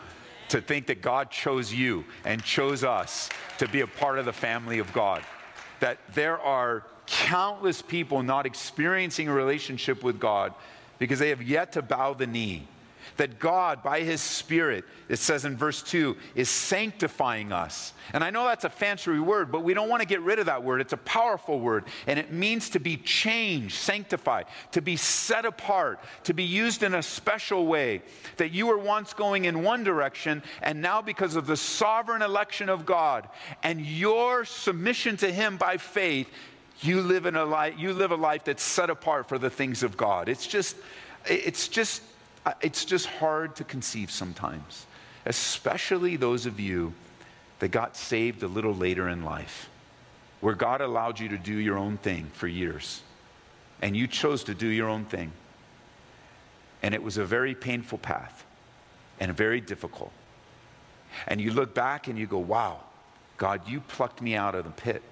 To 0.51 0.61
think 0.61 0.89
that 0.89 1.01
God 1.01 1.31
chose 1.31 1.73
you 1.73 2.05
and 2.25 2.43
chose 2.43 2.85
us 2.85 3.31
to 3.59 3.69
be 3.69 3.81
a 3.81 3.87
part 3.87 4.19
of 4.19 4.27
the 4.27 4.33
family 4.33 4.81
of 4.81 4.93
God. 4.93 5.23
That 5.81 5.99
there 6.13 6.39
are 6.39 6.85
countless 7.07 7.81
people 7.81 8.23
not 8.23 8.47
experiencing 8.47 9.29
a 9.29 9.33
relationship 9.33 10.03
with 10.03 10.21
God 10.21 10.53
because 10.99 11.19
they 11.19 11.31
have 11.31 11.43
yet 11.43 11.73
to 11.73 11.83
bow 11.83 12.15
the 12.15 12.27
knee 12.27 12.67
that 13.17 13.39
God, 13.39 13.83
by 13.83 14.01
His 14.01 14.21
Spirit, 14.21 14.85
it 15.09 15.19
says 15.19 15.45
in 15.45 15.57
verse 15.57 15.83
2, 15.83 16.17
is 16.35 16.49
sanctifying 16.49 17.53
us. 17.53 17.93
And 18.13 18.23
I 18.23 18.31
know 18.31 18.45
that's 18.45 18.65
a 18.65 18.71
fancy 18.71 19.19
word, 19.19 19.51
but 19.51 19.63
we 19.63 19.75
don't 19.75 19.89
want 19.89 20.01
to 20.03 20.09
get 20.09 20.21
rid 20.23 20.39
of 20.39 20.47
that 20.47 20.63
word. 20.63 20.81
It's 20.81 20.93
a 20.93 20.99
powerful 20.99 21.61
word, 21.61 21.85
and 22.07 22.19
it 22.19 22.33
means 22.33 22.71
to 22.71 22.81
be 22.81 22.97
changed, 22.97 23.75
sanctified, 23.75 24.47
to 24.73 24.81
be 24.81 24.97
set 24.97 25.45
apart, 25.45 26.01
to 26.25 26.35
be 26.35 26.45
used 26.45 26.83
in 26.83 26.95
a 26.95 27.03
special 27.03 27.67
way. 27.67 28.03
That 28.37 28.53
you 28.53 28.67
were 28.67 28.79
once 28.79 29.13
going 29.13 29.45
in 29.45 29.63
one 29.63 29.85
direction, 29.85 30.43
and 30.63 30.81
now 30.81 31.03
because 31.03 31.37
of 31.37 31.47
the 31.47 31.57
sovereign 31.57 32.23
election 32.23 32.69
of 32.69 32.87
God 32.87 33.29
and 33.63 33.81
your 33.81 34.45
submission 34.45 35.17
to 35.19 35.33
Him 35.33 35.57
by 35.57 35.77
faith, 35.77 36.29
you 36.81 37.01
live 37.01 37.27
in 37.27 37.37
a 37.37 37.45
life 37.45 37.75
you 37.79 37.93
live 37.93 38.11
a 38.11 38.17
life 38.17 38.45
that's 38.45 38.63
set 38.63 38.91
apart 38.91 39.29
for 39.29 39.39
the 39.39 39.51
things 39.51 39.83
of 39.83 39.97
God. 39.97 40.29
It's 40.29 40.47
just 40.47 40.77
it's 41.27 41.69
just 41.69 42.03
it's 42.61 42.85
just 42.85 43.07
hard 43.07 43.57
to 43.57 43.65
conceive 43.65 44.11
sometimes, 44.11 44.87
especially 45.27 46.17
those 46.17 46.47
of 46.47 46.59
you 46.59 46.93
that 47.61 47.69
got 47.69 47.97
saved 47.97 48.43
a 48.43 48.49
little 48.49 48.75
later 48.75 49.09
in 49.09 49.23
life, 49.25 49.71
where 50.41 50.55
God 50.55 50.81
allowed 50.81 51.21
you 51.21 51.29
to 51.29 51.39
do 51.39 51.55
your 51.55 51.79
own 51.79 51.97
thing 51.99 52.31
for 52.35 52.49
years, 52.49 53.03
and 53.81 53.97
you 53.97 54.07
chose 54.07 54.45
to 54.45 54.55
do 54.55 54.67
your 54.67 54.89
own 54.89 55.05
thing. 55.05 55.33
And 56.83 56.95
it 56.95 57.03
was 57.03 57.17
a 57.17 57.25
very 57.25 57.55
painful 57.55 57.99
path 57.99 58.45
and 59.21 59.37
very 59.37 59.61
difficult. 59.61 60.13
And 61.29 61.41
you 61.41 61.53
look 61.53 61.75
back 61.75 62.09
and 62.09 62.19
you 62.19 62.27
go, 62.27 62.39
wow, 62.39 62.81
God, 63.37 63.69
you 63.69 63.81
plucked 63.81 64.21
me 64.21 64.35
out 64.35 64.57
of 64.57 64.65
the 64.65 64.71
pit, 64.71 65.03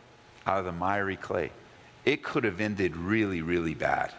out 0.47 0.59
of 0.59 0.65
the 0.65 0.73
miry 0.73 1.17
clay. 1.17 1.53
It 2.05 2.25
could 2.25 2.45
have 2.45 2.61
ended 2.61 2.97
really, 2.97 3.43
really 3.43 3.75
bad. 3.75 4.13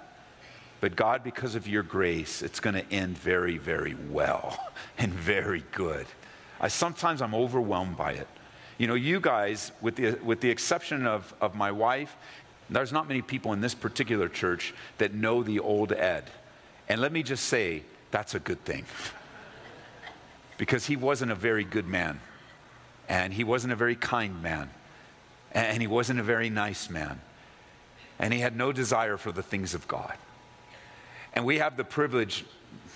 But 0.81 0.95
God, 0.95 1.23
because 1.23 1.53
of 1.53 1.67
your 1.67 1.83
grace, 1.83 2.41
it's 2.41 2.59
going 2.59 2.73
to 2.73 2.91
end 2.91 3.17
very, 3.17 3.59
very 3.59 3.95
well 4.09 4.59
and 4.97 5.13
very 5.13 5.63
good. 5.71 6.07
I, 6.59 6.67
sometimes 6.67 7.21
I'm 7.21 7.35
overwhelmed 7.35 7.95
by 7.95 8.13
it. 8.13 8.27
You 8.79 8.87
know, 8.87 8.95
you 8.95 9.19
guys, 9.19 9.71
with 9.79 9.95
the, 9.95 10.13
with 10.23 10.41
the 10.41 10.49
exception 10.49 11.05
of, 11.05 11.33
of 11.39 11.53
my 11.53 11.71
wife, 11.71 12.17
there's 12.67 12.91
not 12.91 13.07
many 13.07 13.21
people 13.21 13.53
in 13.53 13.61
this 13.61 13.75
particular 13.75 14.27
church 14.27 14.73
that 14.97 15.13
know 15.13 15.43
the 15.43 15.59
old 15.59 15.91
Ed. 15.91 16.23
And 16.89 16.99
let 16.99 17.11
me 17.11 17.21
just 17.21 17.45
say, 17.45 17.83
that's 18.09 18.33
a 18.33 18.39
good 18.39 18.63
thing. 18.65 18.85
because 20.57 20.87
he 20.87 20.95
wasn't 20.95 21.31
a 21.31 21.35
very 21.35 21.63
good 21.63 21.87
man. 21.87 22.19
And 23.07 23.33
he 23.33 23.43
wasn't 23.43 23.73
a 23.73 23.75
very 23.75 23.95
kind 23.95 24.41
man. 24.41 24.71
And 25.51 25.79
he 25.79 25.87
wasn't 25.87 26.19
a 26.19 26.23
very 26.23 26.49
nice 26.49 26.89
man. 26.89 27.21
And 28.17 28.33
he 28.33 28.39
had 28.39 28.55
no 28.55 28.71
desire 28.71 29.17
for 29.17 29.31
the 29.31 29.43
things 29.43 29.75
of 29.75 29.87
God. 29.87 30.17
And 31.33 31.45
we 31.45 31.59
have 31.59 31.77
the 31.77 31.83
privilege, 31.83 32.45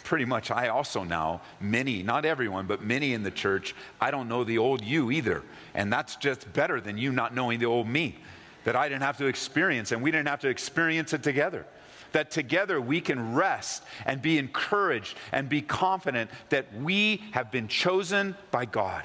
pretty 0.04 0.26
much, 0.26 0.52
I 0.52 0.67
also 0.67 1.04
now, 1.04 1.41
many, 1.60 2.04
not 2.04 2.26
everyone, 2.26 2.67
but 2.67 2.84
many 2.84 3.13
in 3.13 3.24
the 3.24 3.32
church, 3.32 3.76
I 4.00 4.12
don't 4.12 4.28
know 4.28 4.43
the 4.43 4.58
old 4.58 4.84
you 4.84 5.12
either. 5.12 5.43
And 5.74 5.91
that's 5.91 6.15
just 6.15 6.52
better 6.54 6.82
than 6.82 6.98
you 6.98 7.12
not 7.12 7.34
knowing 7.34 7.60
the 7.60 7.65
old 7.65 7.88
me 7.88 8.17
that 8.65 8.76
I 8.76 8.89
didn't 8.89 9.04
have 9.04 9.17
to 9.17 9.28
experience, 9.28 9.91
and 9.91 10.02
we 10.02 10.12
didn't 10.12 10.28
have 10.28 10.41
to 10.41 10.50
experience 10.50 11.13
it 11.13 11.24
together. 11.24 11.65
that 12.12 12.32
together 12.32 12.80
we 12.80 13.02
can 13.02 13.36
rest 13.36 13.84
and 14.06 14.21
be 14.21 14.38
encouraged 14.38 15.17
and 15.34 15.50
be 15.50 15.62
confident 15.62 16.32
that 16.48 16.65
we 16.74 17.21
have 17.32 17.52
been 17.52 17.67
chosen 17.67 18.34
by 18.52 18.63
God 18.63 19.04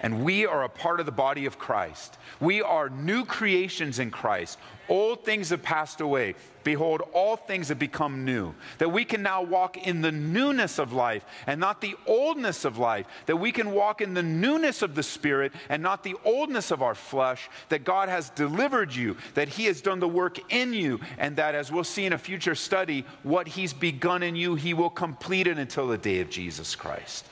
and 0.00 0.24
we 0.24 0.46
are 0.46 0.64
a 0.64 0.68
part 0.68 1.00
of 1.00 1.06
the 1.06 1.12
body 1.12 1.46
of 1.46 1.58
Christ. 1.58 2.18
We 2.40 2.62
are 2.62 2.88
new 2.88 3.24
creations 3.24 3.98
in 3.98 4.10
Christ. 4.10 4.58
Old 4.88 5.24
things 5.24 5.50
have 5.50 5.62
passed 5.62 6.00
away. 6.00 6.34
Behold, 6.64 7.02
all 7.12 7.36
things 7.36 7.68
have 7.68 7.78
become 7.78 8.24
new. 8.24 8.54
That 8.78 8.90
we 8.90 9.04
can 9.04 9.22
now 9.22 9.42
walk 9.42 9.76
in 9.76 10.00
the 10.00 10.12
newness 10.12 10.78
of 10.78 10.92
life 10.92 11.24
and 11.46 11.60
not 11.60 11.80
the 11.80 11.94
oldness 12.06 12.64
of 12.64 12.78
life. 12.78 13.06
That 13.26 13.36
we 13.36 13.52
can 13.52 13.72
walk 13.72 14.00
in 14.00 14.14
the 14.14 14.22
newness 14.22 14.82
of 14.82 14.94
the 14.94 15.02
Spirit 15.02 15.52
and 15.68 15.82
not 15.82 16.04
the 16.04 16.16
oldness 16.24 16.70
of 16.70 16.82
our 16.82 16.94
flesh. 16.94 17.48
That 17.68 17.84
God 17.84 18.08
has 18.08 18.30
delivered 18.30 18.94
you, 18.94 19.16
that 19.34 19.48
He 19.48 19.66
has 19.66 19.80
done 19.80 20.00
the 20.00 20.08
work 20.08 20.52
in 20.52 20.72
you, 20.72 21.00
and 21.18 21.36
that 21.36 21.54
as 21.54 21.70
we'll 21.70 21.84
see 21.84 22.06
in 22.06 22.12
a 22.12 22.18
future 22.18 22.54
study, 22.54 23.04
what 23.22 23.48
He's 23.48 23.72
begun 23.72 24.22
in 24.22 24.36
you, 24.36 24.54
He 24.54 24.74
will 24.74 24.90
complete 24.90 25.46
it 25.46 25.58
until 25.58 25.88
the 25.88 25.98
day 25.98 26.20
of 26.20 26.30
Jesus 26.30 26.74
Christ. 26.74 27.26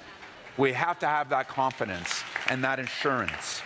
We 0.57 0.73
have 0.73 0.99
to 1.01 1.07
have 1.07 1.29
that 1.31 1.49
confidence 1.49 2.23
and 2.49 2.65
that 2.65 2.79
assurance. 2.79 3.63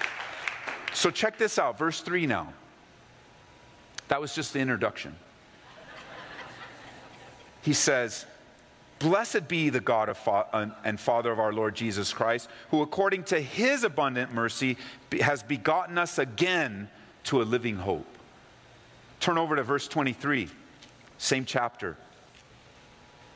So, 0.92 1.10
check 1.10 1.38
this 1.38 1.58
out, 1.58 1.78
verse 1.78 2.00
3 2.00 2.26
now. 2.26 2.52
That 4.08 4.20
was 4.20 4.34
just 4.34 4.52
the 4.52 4.58
introduction. 4.58 5.14
He 7.62 7.72
says, 7.74 8.26
Blessed 8.98 9.48
be 9.48 9.70
the 9.70 9.80
God 9.80 10.14
fa- 10.16 10.46
uh, 10.52 10.66
and 10.84 11.00
Father 11.00 11.32
of 11.32 11.38
our 11.38 11.52
Lord 11.52 11.74
Jesus 11.74 12.12
Christ, 12.12 12.50
who 12.70 12.82
according 12.82 13.24
to 13.24 13.40
his 13.40 13.82
abundant 13.82 14.32
mercy 14.34 14.76
has 15.20 15.42
begotten 15.42 15.96
us 15.96 16.18
again 16.18 16.88
to 17.24 17.40
a 17.40 17.44
living 17.44 17.76
hope. 17.76 18.06
Turn 19.20 19.38
over 19.38 19.56
to 19.56 19.62
verse 19.62 19.88
23, 19.88 20.48
same 21.18 21.44
chapter. 21.44 21.96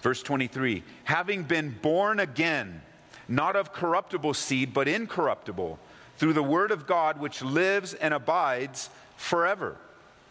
Verse 0.02 0.22
23 0.22 0.82
Having 1.04 1.44
been 1.44 1.70
born 1.80 2.20
again, 2.20 2.82
not 3.28 3.56
of 3.56 3.72
corruptible 3.72 4.34
seed, 4.34 4.74
but 4.74 4.88
incorruptible, 4.88 5.78
through 6.16 6.32
the 6.32 6.42
word 6.42 6.70
of 6.70 6.86
God 6.86 7.18
which 7.18 7.42
lives 7.42 7.94
and 7.94 8.14
abides 8.14 8.90
forever. 9.16 9.76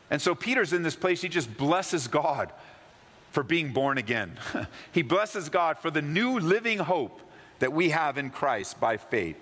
And 0.10 0.22
so 0.22 0.36
Peter's 0.36 0.74
in 0.74 0.84
this 0.84 0.96
place, 0.96 1.22
he 1.22 1.30
just 1.30 1.56
blesses 1.58 2.08
God 2.08 2.52
for 3.32 3.44
being 3.44 3.74
born 3.74 3.98
again. 3.98 4.38
he 4.92 5.02
blesses 5.02 5.50
God 5.50 5.80
for 5.80 5.90
the 5.90 6.02
new 6.02 6.40
living 6.40 6.78
hope 6.78 7.20
that 7.60 7.74
we 7.74 7.90
have 7.90 8.18
in 8.18 8.30
Christ 8.30 8.80
by 8.80 8.98
faith. 8.98 9.38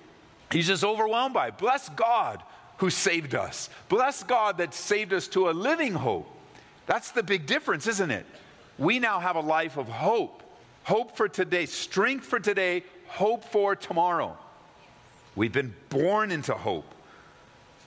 He's 0.51 0.67
just 0.67 0.83
overwhelmed 0.83 1.33
by 1.33 1.47
it. 1.47 1.57
Bless 1.57 1.89
God 1.89 2.41
who 2.77 2.89
saved 2.89 3.35
us. 3.35 3.69
Bless 3.89 4.23
God 4.23 4.57
that 4.57 4.73
saved 4.73 5.13
us 5.13 5.27
to 5.29 5.49
a 5.49 5.51
living 5.51 5.93
hope. 5.93 6.27
That's 6.85 7.11
the 7.11 7.23
big 7.23 7.45
difference, 7.45 7.87
isn't 7.87 8.11
it? 8.11 8.25
We 8.77 8.99
now 8.99 9.19
have 9.19 9.35
a 9.35 9.41
life 9.41 9.77
of 9.77 9.87
hope. 9.87 10.41
Hope 10.83 11.15
for 11.15 11.29
today, 11.29 11.67
strength 11.67 12.25
for 12.25 12.39
today, 12.39 12.83
hope 13.11 13.43
for 13.43 13.75
tomorrow. 13.75 14.37
We've 15.35 15.51
been 15.51 15.73
born 15.89 16.31
into 16.31 16.53
hope. 16.53 16.85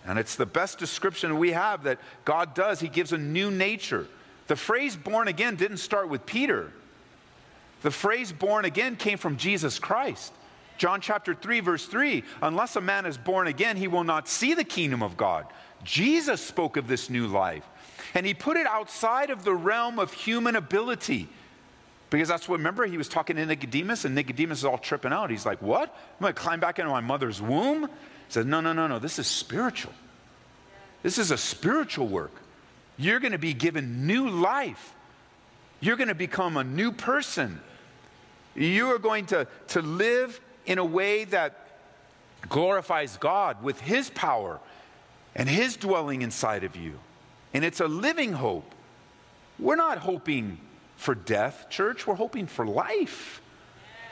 And 0.06 0.18
it's 0.18 0.36
the 0.36 0.46
best 0.46 0.78
description 0.78 1.38
we 1.38 1.52
have 1.52 1.84
that 1.84 1.98
God 2.24 2.54
does. 2.54 2.80
He 2.80 2.88
gives 2.88 3.12
a 3.12 3.18
new 3.18 3.50
nature. 3.50 4.06
The 4.48 4.56
phrase 4.56 4.96
born 4.96 5.28
again 5.28 5.56
didn't 5.56 5.78
start 5.78 6.08
with 6.08 6.26
Peter. 6.26 6.70
The 7.82 7.90
phrase 7.90 8.32
born 8.32 8.64
again 8.64 8.96
came 8.96 9.18
from 9.18 9.36
Jesus 9.36 9.78
Christ. 9.78 10.32
John 10.76 11.00
chapter 11.00 11.34
3, 11.34 11.60
verse 11.60 11.86
3 11.86 12.22
Unless 12.42 12.76
a 12.76 12.80
man 12.80 13.06
is 13.06 13.16
born 13.16 13.46
again, 13.46 13.76
he 13.76 13.88
will 13.88 14.04
not 14.04 14.28
see 14.28 14.54
the 14.54 14.64
kingdom 14.64 15.02
of 15.02 15.16
God. 15.16 15.46
Jesus 15.84 16.40
spoke 16.40 16.76
of 16.76 16.86
this 16.86 17.08
new 17.08 17.26
life. 17.26 17.64
And 18.14 18.26
he 18.26 18.34
put 18.34 18.56
it 18.56 18.66
outside 18.66 19.30
of 19.30 19.44
the 19.44 19.54
realm 19.54 19.98
of 19.98 20.12
human 20.12 20.56
ability. 20.56 21.28
Because 22.14 22.28
that's 22.28 22.48
what, 22.48 22.58
remember, 22.58 22.86
he 22.86 22.96
was 22.96 23.08
talking 23.08 23.34
to 23.34 23.44
Nicodemus, 23.44 24.04
and 24.04 24.14
Nicodemus 24.14 24.58
is 24.58 24.64
all 24.64 24.78
tripping 24.78 25.12
out. 25.12 25.30
He's 25.30 25.44
like, 25.44 25.60
What? 25.60 25.88
I'm 25.88 26.22
going 26.22 26.32
to 26.32 26.40
climb 26.40 26.60
back 26.60 26.78
into 26.78 26.88
my 26.88 27.00
mother's 27.00 27.42
womb? 27.42 27.86
He 27.86 27.88
says, 28.28 28.46
No, 28.46 28.60
no, 28.60 28.72
no, 28.72 28.86
no. 28.86 29.00
This 29.00 29.18
is 29.18 29.26
spiritual. 29.26 29.92
This 31.02 31.18
is 31.18 31.32
a 31.32 31.36
spiritual 31.36 32.06
work. 32.06 32.30
You're 32.96 33.18
going 33.18 33.32
to 33.32 33.38
be 33.38 33.52
given 33.52 34.06
new 34.06 34.28
life. 34.28 34.94
You're 35.80 35.96
going 35.96 36.06
to 36.06 36.14
become 36.14 36.56
a 36.56 36.62
new 36.62 36.92
person. 36.92 37.60
You 38.54 38.92
are 38.92 39.00
going 39.00 39.26
to, 39.26 39.48
to 39.68 39.82
live 39.82 40.40
in 40.66 40.78
a 40.78 40.84
way 40.84 41.24
that 41.24 41.66
glorifies 42.48 43.16
God 43.16 43.60
with 43.60 43.80
His 43.80 44.08
power 44.10 44.60
and 45.34 45.48
His 45.48 45.76
dwelling 45.76 46.22
inside 46.22 46.62
of 46.62 46.76
you. 46.76 46.94
And 47.52 47.64
it's 47.64 47.80
a 47.80 47.88
living 47.88 48.34
hope. 48.34 48.72
We're 49.58 49.74
not 49.74 49.98
hoping 49.98 50.60
for 51.04 51.14
death, 51.14 51.66
church. 51.68 52.06
We're 52.06 52.14
hoping 52.14 52.46
for 52.46 52.66
life. 52.66 53.42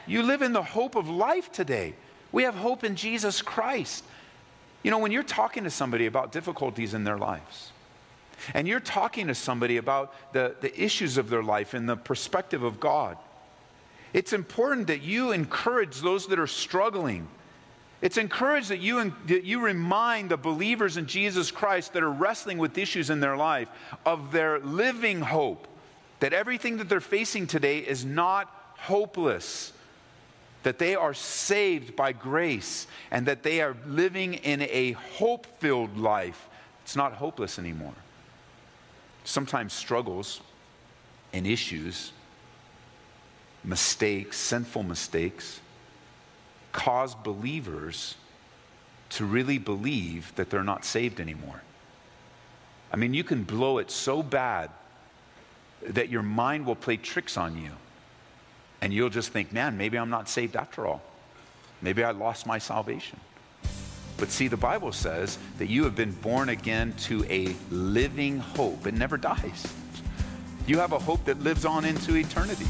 You 0.07 0.23
live 0.23 0.43
in 0.43 0.53
the 0.53 0.63
hope 0.63 0.95
of 0.95 1.09
life 1.09 1.51
today. 1.51 1.95
We 2.33 2.43
have 2.43 2.55
hope 2.55 2.85
in 2.85 2.97
Jesus 2.97 3.41
Christ. 3.41 4.05
You 4.83 4.91
know, 4.91 4.99
when 4.99 5.11
you're 5.11 5.23
talking 5.23 5.65
to 5.65 5.71
somebody 5.71 6.07
about 6.07 6.33
difficulties 6.33 6.93
in 6.93 7.05
their 7.05 7.17
lives, 7.17 7.73
and 8.53 8.69
you're 8.69 8.81
talking 8.81 9.29
to 9.29 9.35
somebody 9.35 9.79
about 9.79 10.15
the, 10.35 10.55
the 10.61 10.83
issues 10.83 11.17
of 11.17 11.31
their 11.31 11.43
life 11.43 11.73
in 11.73 11.87
the 11.87 11.97
perspective 11.97 12.63
of 12.63 12.79
God, 12.79 13.17
it's 14.13 14.35
important 14.35 14.89
that 14.89 15.01
you 15.01 15.33
encourage 15.33 16.01
those 16.01 16.27
that 16.27 16.39
are 16.39 16.47
struggling. 16.47 17.27
It's 18.03 18.19
encouraged 18.19 18.69
that 18.69 18.81
you, 18.81 19.15
that 19.29 19.45
you 19.45 19.61
remind 19.61 20.31
the 20.31 20.37
believers 20.37 20.99
in 20.99 21.07
Jesus 21.07 21.51
Christ 21.51 21.95
that 21.95 22.03
are 22.03 22.11
wrestling 22.11 22.59
with 22.59 22.77
issues 22.77 23.09
in 23.09 23.21
their 23.21 23.37
life 23.37 23.69
of 24.05 24.31
their 24.33 24.59
living 24.59 25.23
hope 25.23 25.69
that 26.23 26.33
everything 26.33 26.77
that 26.77 26.89
they're 26.89 27.01
facing 27.01 27.49
today 27.49 27.79
is 27.79 28.05
not 28.05 28.49
hopeless, 28.79 29.73
that 30.63 30.79
they 30.79 30.95
are 30.95 31.13
saved 31.13 31.97
by 31.97 32.13
grace, 32.13 32.87
and 33.11 33.27
that 33.27 33.43
they 33.43 33.61
are 33.61 33.75
living 33.89 34.35
in 34.35 34.63
a 34.63 34.93
hope 34.93 35.47
filled 35.59 35.99
life. 35.99 36.49
It's 36.85 36.95
not 36.95 37.15
hopeless 37.15 37.59
anymore. 37.59 37.97
Sometimes 39.25 39.73
struggles 39.73 40.41
and 41.33 41.45
issues, 41.45 42.13
mistakes, 43.65 44.37
sinful 44.37 44.85
mistakes, 44.85 45.59
cause 46.71 47.17
believers 47.17 48.15
to 49.11 49.25
really 49.25 49.59
believe 49.59 50.33
that 50.37 50.51
they're 50.51 50.63
not 50.63 50.85
saved 50.85 51.19
anymore. 51.19 51.63
I 52.93 52.97
mean, 52.97 53.13
you 53.13 53.25
can 53.25 53.43
blow 53.43 53.79
it 53.79 53.91
so 53.91 54.23
bad 54.23 54.71
that 55.89 56.09
your 56.09 56.23
mind 56.23 56.67
will 56.67 56.77
play 56.77 56.97
tricks 56.97 57.37
on 57.37 57.57
you. 57.57 57.71
And 58.81 58.93
you'll 58.93 59.11
just 59.11 59.31
think, 59.31 59.53
man, 59.53 59.77
maybe 59.77 59.99
I'm 59.99 60.11
not 60.11 60.29
saved 60.29 60.57
after 60.57 60.87
all. 60.87 61.03
Maybe 61.81 62.03
I 62.03 62.11
lost 62.11 62.47
my 62.47 62.59
salvation. 62.59 63.19
But 64.17 64.31
see, 64.31 64.49
the 64.49 64.57
Bible 64.57 64.93
says 64.93 65.39
that 65.59 65.69
you 65.69 65.85
have 65.85 65.97
been 65.97 66.13
born 66.13 66.49
again 66.49 66.93
to 67.05 67.25
a 67.25 67.57
living 67.71 68.39
hope. 68.39 68.87
It 68.87 68.95
never 68.95 69.17
dies. 69.17 69.73
You 70.67 70.79
have 70.79 70.93
a 70.93 70.99
hope 70.99 71.25
that 71.25 71.41
lives 71.41 71.65
on 71.65 71.85
into 71.85 72.17
eternity. 72.17 72.67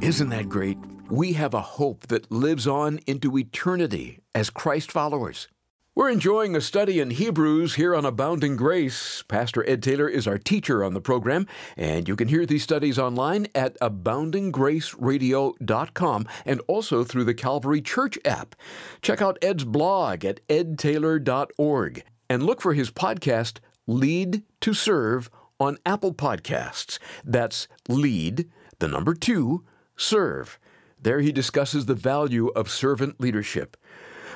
Isn't 0.00 0.30
that 0.30 0.48
great? 0.48 0.78
We 1.10 1.34
have 1.34 1.52
a 1.52 1.60
hope 1.60 2.06
that 2.08 2.30
lives 2.30 2.66
on 2.66 3.00
into 3.06 3.36
eternity 3.36 4.20
as 4.34 4.50
Christ 4.50 4.90
followers. 4.90 5.48
We're 5.96 6.10
enjoying 6.10 6.54
a 6.54 6.60
study 6.60 7.00
in 7.00 7.08
Hebrews 7.08 7.76
here 7.76 7.96
on 7.96 8.04
Abounding 8.04 8.54
Grace. 8.54 9.24
Pastor 9.28 9.66
Ed 9.66 9.82
Taylor 9.82 10.06
is 10.06 10.26
our 10.26 10.36
teacher 10.36 10.84
on 10.84 10.92
the 10.92 11.00
program, 11.00 11.46
and 11.74 12.06
you 12.06 12.16
can 12.16 12.28
hear 12.28 12.44
these 12.44 12.62
studies 12.62 12.98
online 12.98 13.46
at 13.54 13.80
aboundinggraceradio.com 13.80 16.28
and 16.44 16.60
also 16.66 17.02
through 17.02 17.24
the 17.24 17.32
Calvary 17.32 17.80
Church 17.80 18.18
app. 18.26 18.54
Check 19.00 19.22
out 19.22 19.38
Ed's 19.40 19.64
blog 19.64 20.22
at 20.26 20.46
edtaylor.org 20.48 22.04
and 22.28 22.42
look 22.42 22.60
for 22.60 22.74
his 22.74 22.90
podcast, 22.90 23.60
Lead 23.86 24.42
to 24.60 24.74
Serve, 24.74 25.30
on 25.58 25.78
Apple 25.86 26.12
Podcasts. 26.12 26.98
That's 27.24 27.68
Lead, 27.88 28.50
the 28.80 28.88
number 28.88 29.14
two, 29.14 29.64
Serve. 29.96 30.58
There 31.00 31.20
he 31.20 31.32
discusses 31.32 31.86
the 31.86 31.94
value 31.94 32.48
of 32.48 32.68
servant 32.68 33.20
leadership. 33.20 33.76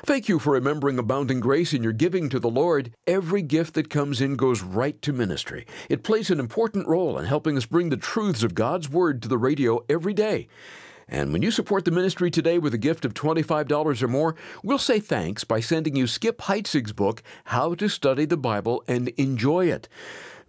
Thank 0.03 0.27
you 0.27 0.39
for 0.39 0.53
remembering 0.53 0.97
abounding 0.97 1.39
grace 1.39 1.73
in 1.73 1.83
your 1.83 1.93
giving 1.93 2.27
to 2.29 2.39
the 2.39 2.49
Lord. 2.49 2.91
Every 3.05 3.43
gift 3.43 3.75
that 3.75 3.91
comes 3.91 4.19
in 4.19 4.35
goes 4.35 4.63
right 4.63 4.99
to 5.03 5.13
ministry. 5.13 5.67
It 5.89 6.01
plays 6.01 6.31
an 6.31 6.39
important 6.39 6.87
role 6.87 7.19
in 7.19 7.25
helping 7.25 7.55
us 7.55 7.67
bring 7.67 7.89
the 7.89 7.97
truths 7.97 8.41
of 8.41 8.55
God's 8.55 8.89
Word 8.89 9.21
to 9.21 9.27
the 9.27 9.37
radio 9.37 9.85
every 9.87 10.15
day. 10.15 10.47
And 11.07 11.31
when 11.31 11.43
you 11.43 11.51
support 11.51 11.85
the 11.85 11.91
ministry 11.91 12.31
today 12.31 12.57
with 12.57 12.73
a 12.73 12.79
gift 12.79 13.05
of 13.05 13.13
$25 13.13 14.01
or 14.01 14.07
more, 14.07 14.35
we'll 14.63 14.79
say 14.79 14.99
thanks 14.99 15.43
by 15.43 15.59
sending 15.59 15.95
you 15.95 16.07
Skip 16.07 16.39
Heitzig's 16.39 16.93
book, 16.93 17.21
How 17.45 17.75
to 17.75 17.87
Study 17.87 18.25
the 18.25 18.37
Bible 18.37 18.83
and 18.87 19.09
Enjoy 19.09 19.67
It. 19.67 19.87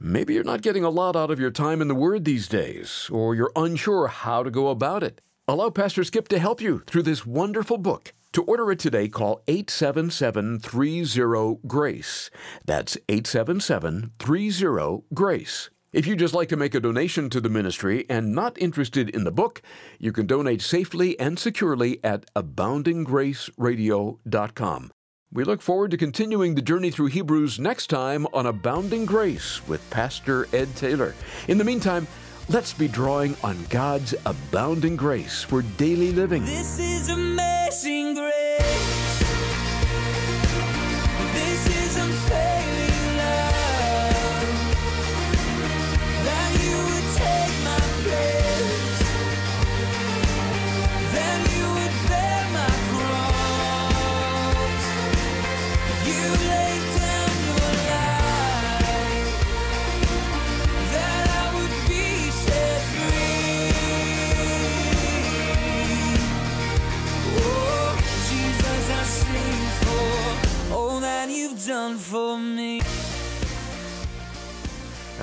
Maybe 0.00 0.32
you're 0.32 0.44
not 0.44 0.62
getting 0.62 0.84
a 0.84 0.90
lot 0.90 1.14
out 1.14 1.30
of 1.30 1.38
your 1.38 1.50
time 1.50 1.82
in 1.82 1.88
the 1.88 1.94
Word 1.94 2.24
these 2.24 2.48
days, 2.48 3.10
or 3.12 3.34
you're 3.34 3.52
unsure 3.54 4.06
how 4.06 4.42
to 4.42 4.50
go 4.50 4.68
about 4.68 5.02
it. 5.02 5.20
Allow 5.46 5.68
Pastor 5.68 6.04
Skip 6.04 6.28
to 6.28 6.38
help 6.38 6.62
you 6.62 6.82
through 6.86 7.02
this 7.02 7.26
wonderful 7.26 7.76
book. 7.76 8.14
To 8.32 8.42
order 8.44 8.70
it 8.72 8.78
today, 8.78 9.08
call 9.08 9.42
877 9.46 10.60
30 10.60 11.58
GRACE. 11.66 12.30
That's 12.64 12.96
877 13.08 14.12
30 14.18 15.02
GRACE. 15.12 15.68
If 15.92 16.06
you'd 16.06 16.18
just 16.18 16.32
like 16.32 16.48
to 16.48 16.56
make 16.56 16.74
a 16.74 16.80
donation 16.80 17.28
to 17.28 17.42
the 17.42 17.50
ministry 17.50 18.06
and 18.08 18.34
not 18.34 18.56
interested 18.56 19.10
in 19.10 19.24
the 19.24 19.30
book, 19.30 19.60
you 19.98 20.12
can 20.12 20.26
donate 20.26 20.62
safely 20.62 21.20
and 21.20 21.38
securely 21.38 22.02
at 22.02 22.24
aboundinggraceradio.com. 22.34 24.92
We 25.34 25.44
look 25.44 25.60
forward 25.60 25.90
to 25.90 25.98
continuing 25.98 26.54
the 26.54 26.62
journey 26.62 26.90
through 26.90 27.06
Hebrews 27.06 27.58
next 27.58 27.88
time 27.88 28.26
on 28.32 28.46
Abounding 28.46 29.04
Grace 29.04 29.60
with 29.68 29.88
Pastor 29.90 30.48
Ed 30.54 30.74
Taylor. 30.76 31.14
In 31.48 31.58
the 31.58 31.64
meantime, 31.64 32.06
let's 32.48 32.72
be 32.72 32.88
drawing 32.88 33.36
on 33.42 33.56
God's 33.70 34.14
abounding 34.26 34.96
grace 34.96 35.42
for 35.42 35.62
daily 35.62 36.12
living. 36.12 36.44
This 36.44 36.78
is 36.78 37.08
amazing 37.08 38.14
grace. 38.14 39.01